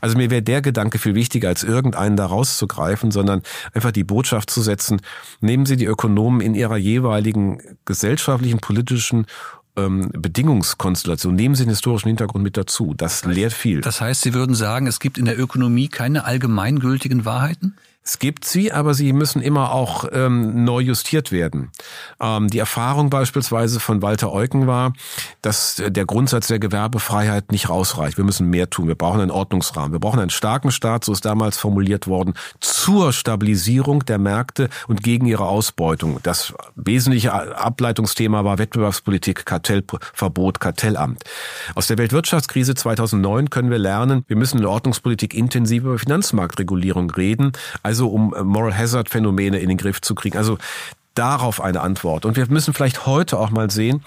Also 0.00 0.16
mir 0.16 0.30
wäre 0.30 0.42
der 0.42 0.62
Gedanke 0.62 0.98
viel 0.98 1.14
wichtiger, 1.14 1.48
als 1.48 1.62
irgendeinen 1.62 2.16
da 2.16 2.26
rauszugreifen, 2.26 3.10
sondern 3.10 3.42
einfach 3.72 3.92
die 3.92 4.04
Botschaft 4.04 4.50
zu 4.50 4.62
setzen, 4.62 5.00
nehmen 5.40 5.66
Sie 5.66 5.76
die 5.76 5.86
Ökonomen 5.86 6.40
in 6.40 6.54
ihrer 6.54 6.76
jeweiligen 6.76 7.60
gesellschaftlichen, 7.84 8.58
politischen 8.58 9.26
ähm, 9.78 10.10
Bedingungskonstellation. 10.12 11.34
Nehmen 11.34 11.54
Sie 11.54 11.64
den 11.64 11.70
historischen 11.70 12.08
Hintergrund 12.08 12.44
mit 12.44 12.56
dazu. 12.56 12.94
Das 12.96 13.24
lehrt 13.24 13.52
viel. 13.52 13.80
Das 13.80 14.00
heißt, 14.00 14.22
Sie 14.22 14.34
würden 14.34 14.54
sagen, 14.54 14.86
es 14.86 15.00
gibt 15.00 15.18
in 15.18 15.24
der 15.24 15.38
Ökonomie 15.38 15.88
keine 15.88 16.24
allgemeingültigen 16.24 17.24
Wahrheiten? 17.24 17.76
Es 18.08 18.18
gibt 18.18 18.46
sie, 18.46 18.72
aber 18.72 18.94
sie 18.94 19.12
müssen 19.12 19.42
immer 19.42 19.70
auch 19.70 20.06
ähm, 20.12 20.64
neu 20.64 20.80
justiert 20.80 21.30
werden. 21.30 21.70
Ähm, 22.18 22.48
die 22.48 22.58
Erfahrung 22.58 23.10
beispielsweise 23.10 23.80
von 23.80 24.00
Walter 24.00 24.32
Eucken 24.32 24.66
war, 24.66 24.94
dass 25.42 25.82
der 25.86 26.06
Grundsatz 26.06 26.46
der 26.46 26.58
Gewerbefreiheit 26.58 27.52
nicht 27.52 27.68
rausreicht. 27.68 28.16
Wir 28.16 28.24
müssen 28.24 28.48
mehr 28.48 28.70
tun. 28.70 28.88
Wir 28.88 28.94
brauchen 28.94 29.20
einen 29.20 29.30
Ordnungsrahmen. 29.30 29.92
Wir 29.92 29.98
brauchen 29.98 30.20
einen 30.20 30.30
starken 30.30 30.70
Staat, 30.70 31.04
so 31.04 31.12
ist 31.12 31.26
damals 31.26 31.58
formuliert 31.58 32.06
worden, 32.06 32.32
zur 32.60 33.12
Stabilisierung 33.12 34.06
der 34.06 34.16
Märkte 34.16 34.70
und 34.86 35.02
gegen 35.02 35.26
ihre 35.26 35.46
Ausbeutung. 35.46 36.18
Das 36.22 36.54
wesentliche 36.76 37.34
Ableitungsthema 37.34 38.42
war 38.42 38.56
Wettbewerbspolitik, 38.56 39.44
Kartellverbot, 39.44 40.60
Kartellamt. 40.60 41.24
Aus 41.74 41.88
der 41.88 41.98
Weltwirtschaftskrise 41.98 42.74
2009 42.74 43.50
können 43.50 43.70
wir 43.70 43.76
lernen, 43.78 44.24
wir 44.28 44.36
müssen 44.36 44.56
in 44.56 44.62
der 44.62 44.70
Ordnungspolitik 44.70 45.34
intensiv 45.34 45.82
über 45.82 45.98
Finanzmarktregulierung 45.98 47.10
reden. 47.10 47.52
Also 47.82 47.97
also 47.98 48.08
um 48.08 48.32
äh, 48.34 48.44
Moral 48.44 48.76
Hazard 48.76 49.08
Phänomene 49.08 49.58
in 49.58 49.68
den 49.68 49.78
Griff 49.78 50.00
zu 50.00 50.14
kriegen. 50.14 50.38
Also 50.38 50.58
darauf 51.14 51.60
eine 51.60 51.80
Antwort. 51.80 52.24
Und 52.24 52.36
wir 52.36 52.46
müssen 52.46 52.74
vielleicht 52.74 53.06
heute 53.06 53.38
auch 53.38 53.50
mal 53.50 53.70
sehen, 53.70 54.04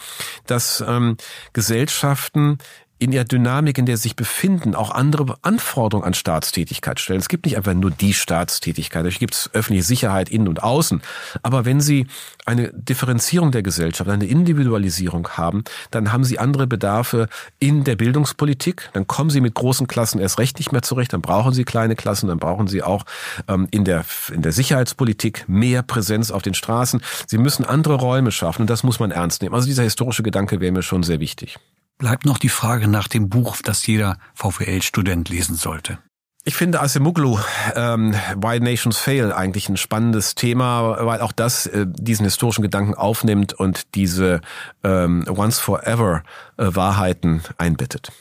dass 0.47 0.81
ähm, 0.87 1.17
Gesellschaften 1.51 2.57
in 3.01 3.09
der 3.09 3.23
Dynamik, 3.23 3.79
in 3.79 3.87
der 3.87 3.97
sie 3.97 4.03
sich 4.03 4.15
befinden, 4.15 4.75
auch 4.75 4.91
andere 4.91 5.35
Anforderungen 5.41 6.05
an 6.05 6.13
Staatstätigkeit 6.13 6.99
stellen. 6.99 7.19
Es 7.19 7.29
gibt 7.29 7.45
nicht 7.45 7.57
einfach 7.57 7.73
nur 7.73 7.89
die 7.89 8.13
Staatstätigkeit. 8.13 9.01
Natürlich 9.01 9.17
gibt 9.17 9.33
es 9.33 9.49
öffentliche 9.53 9.83
Sicherheit 9.83 10.29
innen 10.29 10.47
und 10.47 10.61
außen. 10.61 11.01
Aber 11.41 11.65
wenn 11.65 11.81
Sie 11.81 12.05
eine 12.45 12.71
Differenzierung 12.73 13.51
der 13.51 13.63
Gesellschaft, 13.63 14.07
eine 14.07 14.27
Individualisierung 14.27 15.29
haben, 15.29 15.63
dann 15.89 16.11
haben 16.13 16.23
Sie 16.23 16.37
andere 16.37 16.67
Bedarfe 16.67 17.27
in 17.57 17.83
der 17.83 17.95
Bildungspolitik. 17.95 18.91
Dann 18.93 19.07
kommen 19.07 19.31
Sie 19.31 19.41
mit 19.41 19.55
großen 19.55 19.87
Klassen 19.87 20.19
erst 20.19 20.37
recht 20.37 20.59
nicht 20.59 20.71
mehr 20.71 20.83
zurecht. 20.83 21.11
Dann 21.11 21.21
brauchen 21.21 21.53
Sie 21.53 21.63
kleine 21.63 21.95
Klassen. 21.95 22.27
Dann 22.27 22.37
brauchen 22.37 22.67
Sie 22.67 22.83
auch 22.83 23.05
ähm, 23.47 23.67
in, 23.71 23.83
der, 23.83 24.05
in 24.31 24.43
der 24.43 24.51
Sicherheitspolitik 24.51 25.45
mehr 25.47 25.81
Präsenz 25.81 26.29
auf 26.29 26.43
den 26.43 26.53
Straßen. 26.53 27.01
Sie 27.25 27.39
müssen 27.39 27.65
andere 27.65 27.95
Räume 27.95 28.31
schaffen. 28.31 28.61
Und 28.61 28.69
das 28.69 28.83
muss 28.83 28.99
man 28.99 29.09
ernst 29.09 29.41
nehmen. 29.41 29.55
Also 29.55 29.65
dieser 29.65 29.81
historische 29.81 30.21
Gedanke 30.21 30.59
wäre 30.59 30.71
mir 30.71 30.83
schon 30.83 31.01
sehr 31.01 31.19
wichtig 31.19 31.57
bleibt 32.01 32.25
noch 32.25 32.39
die 32.39 32.49
Frage 32.49 32.87
nach 32.87 33.07
dem 33.07 33.29
Buch, 33.29 33.57
das 33.63 33.85
jeder 33.85 34.17
VWL-Student 34.33 35.29
lesen 35.29 35.55
sollte. 35.55 35.99
Ich 36.43 36.55
finde 36.55 36.81
Asimuglu, 36.81 37.37
ähm, 37.75 38.15
Why 38.35 38.59
Nations 38.59 38.97
Fail, 38.97 39.31
eigentlich 39.31 39.69
ein 39.69 39.77
spannendes 39.77 40.33
Thema, 40.33 41.05
weil 41.05 41.21
auch 41.21 41.31
das 41.31 41.67
äh, 41.67 41.85
diesen 41.87 42.25
historischen 42.25 42.63
Gedanken 42.63 42.95
aufnimmt 42.95 43.53
und 43.53 43.93
diese 43.93 44.41
ähm, 44.83 45.25
Once 45.29 45.59
Forever 45.59 46.23
äh, 46.57 46.65
Wahrheiten 46.73 47.43
einbettet. 47.59 48.11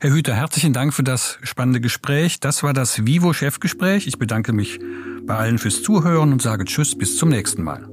Herr 0.00 0.10
Hüter, 0.10 0.34
herzlichen 0.34 0.72
Dank 0.72 0.92
für 0.92 1.04
das 1.04 1.38
spannende 1.44 1.80
Gespräch. 1.80 2.40
Das 2.40 2.64
war 2.64 2.72
das 2.72 3.06
Vivo-Chefgespräch. 3.06 4.08
Ich 4.08 4.18
bedanke 4.18 4.52
mich 4.52 4.80
bei 5.24 5.36
allen 5.36 5.58
fürs 5.58 5.84
Zuhören 5.84 6.32
und 6.32 6.42
sage 6.42 6.64
Tschüss, 6.64 6.98
bis 6.98 7.16
zum 7.16 7.28
nächsten 7.28 7.62
Mal. 7.62 7.88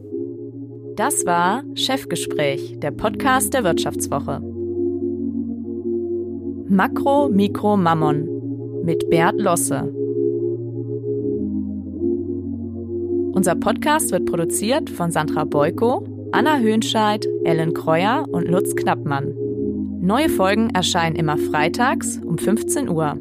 Das 0.96 1.24
war 1.28 1.62
Chefgespräch, 1.76 2.80
der 2.80 2.90
Podcast 2.90 3.54
der 3.54 3.64
Wirtschaftswoche. 3.64 4.42
Makro, 6.72 7.30
Mikro, 7.30 7.78
Mammon 7.78 8.30
mit 8.84 9.10
Bert 9.10 9.42
Losse. 9.42 9.92
Unser 13.34 13.56
Podcast 13.56 14.12
wird 14.12 14.26
produziert 14.28 14.88
von 14.92 15.10
Sandra 15.10 15.46
Beuko, 15.46 16.06
Anna 16.32 16.60
Höhnscheid, 16.60 17.28
Ellen 17.44 17.74
Kreuer 17.74 18.24
und 18.32 18.48
Lutz 18.48 18.76
Knappmann. 18.76 19.34
Neue 20.00 20.30
Folgen 20.30 20.70
erscheinen 20.70 21.16
immer 21.16 21.40
freitags 21.40 22.22
um 22.24 22.38
15 22.38 22.88
Uhr. 22.88 23.18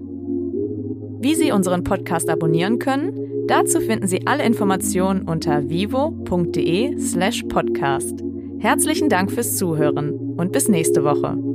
Wie 1.20 1.34
Sie 1.34 1.50
unseren 1.50 1.84
Podcast 1.84 2.28
abonnieren 2.28 2.78
können, 2.78 3.46
dazu 3.46 3.80
finden 3.80 4.06
Sie 4.06 4.26
alle 4.26 4.44
Informationen 4.44 5.22
unter 5.22 5.70
vivo.de 5.70 6.98
slash 6.98 7.44
podcast. 7.44 8.22
Herzlichen 8.58 9.08
Dank 9.08 9.32
fürs 9.32 9.56
Zuhören 9.56 10.34
und 10.36 10.52
bis 10.52 10.68
nächste 10.68 11.02
Woche. 11.02 11.47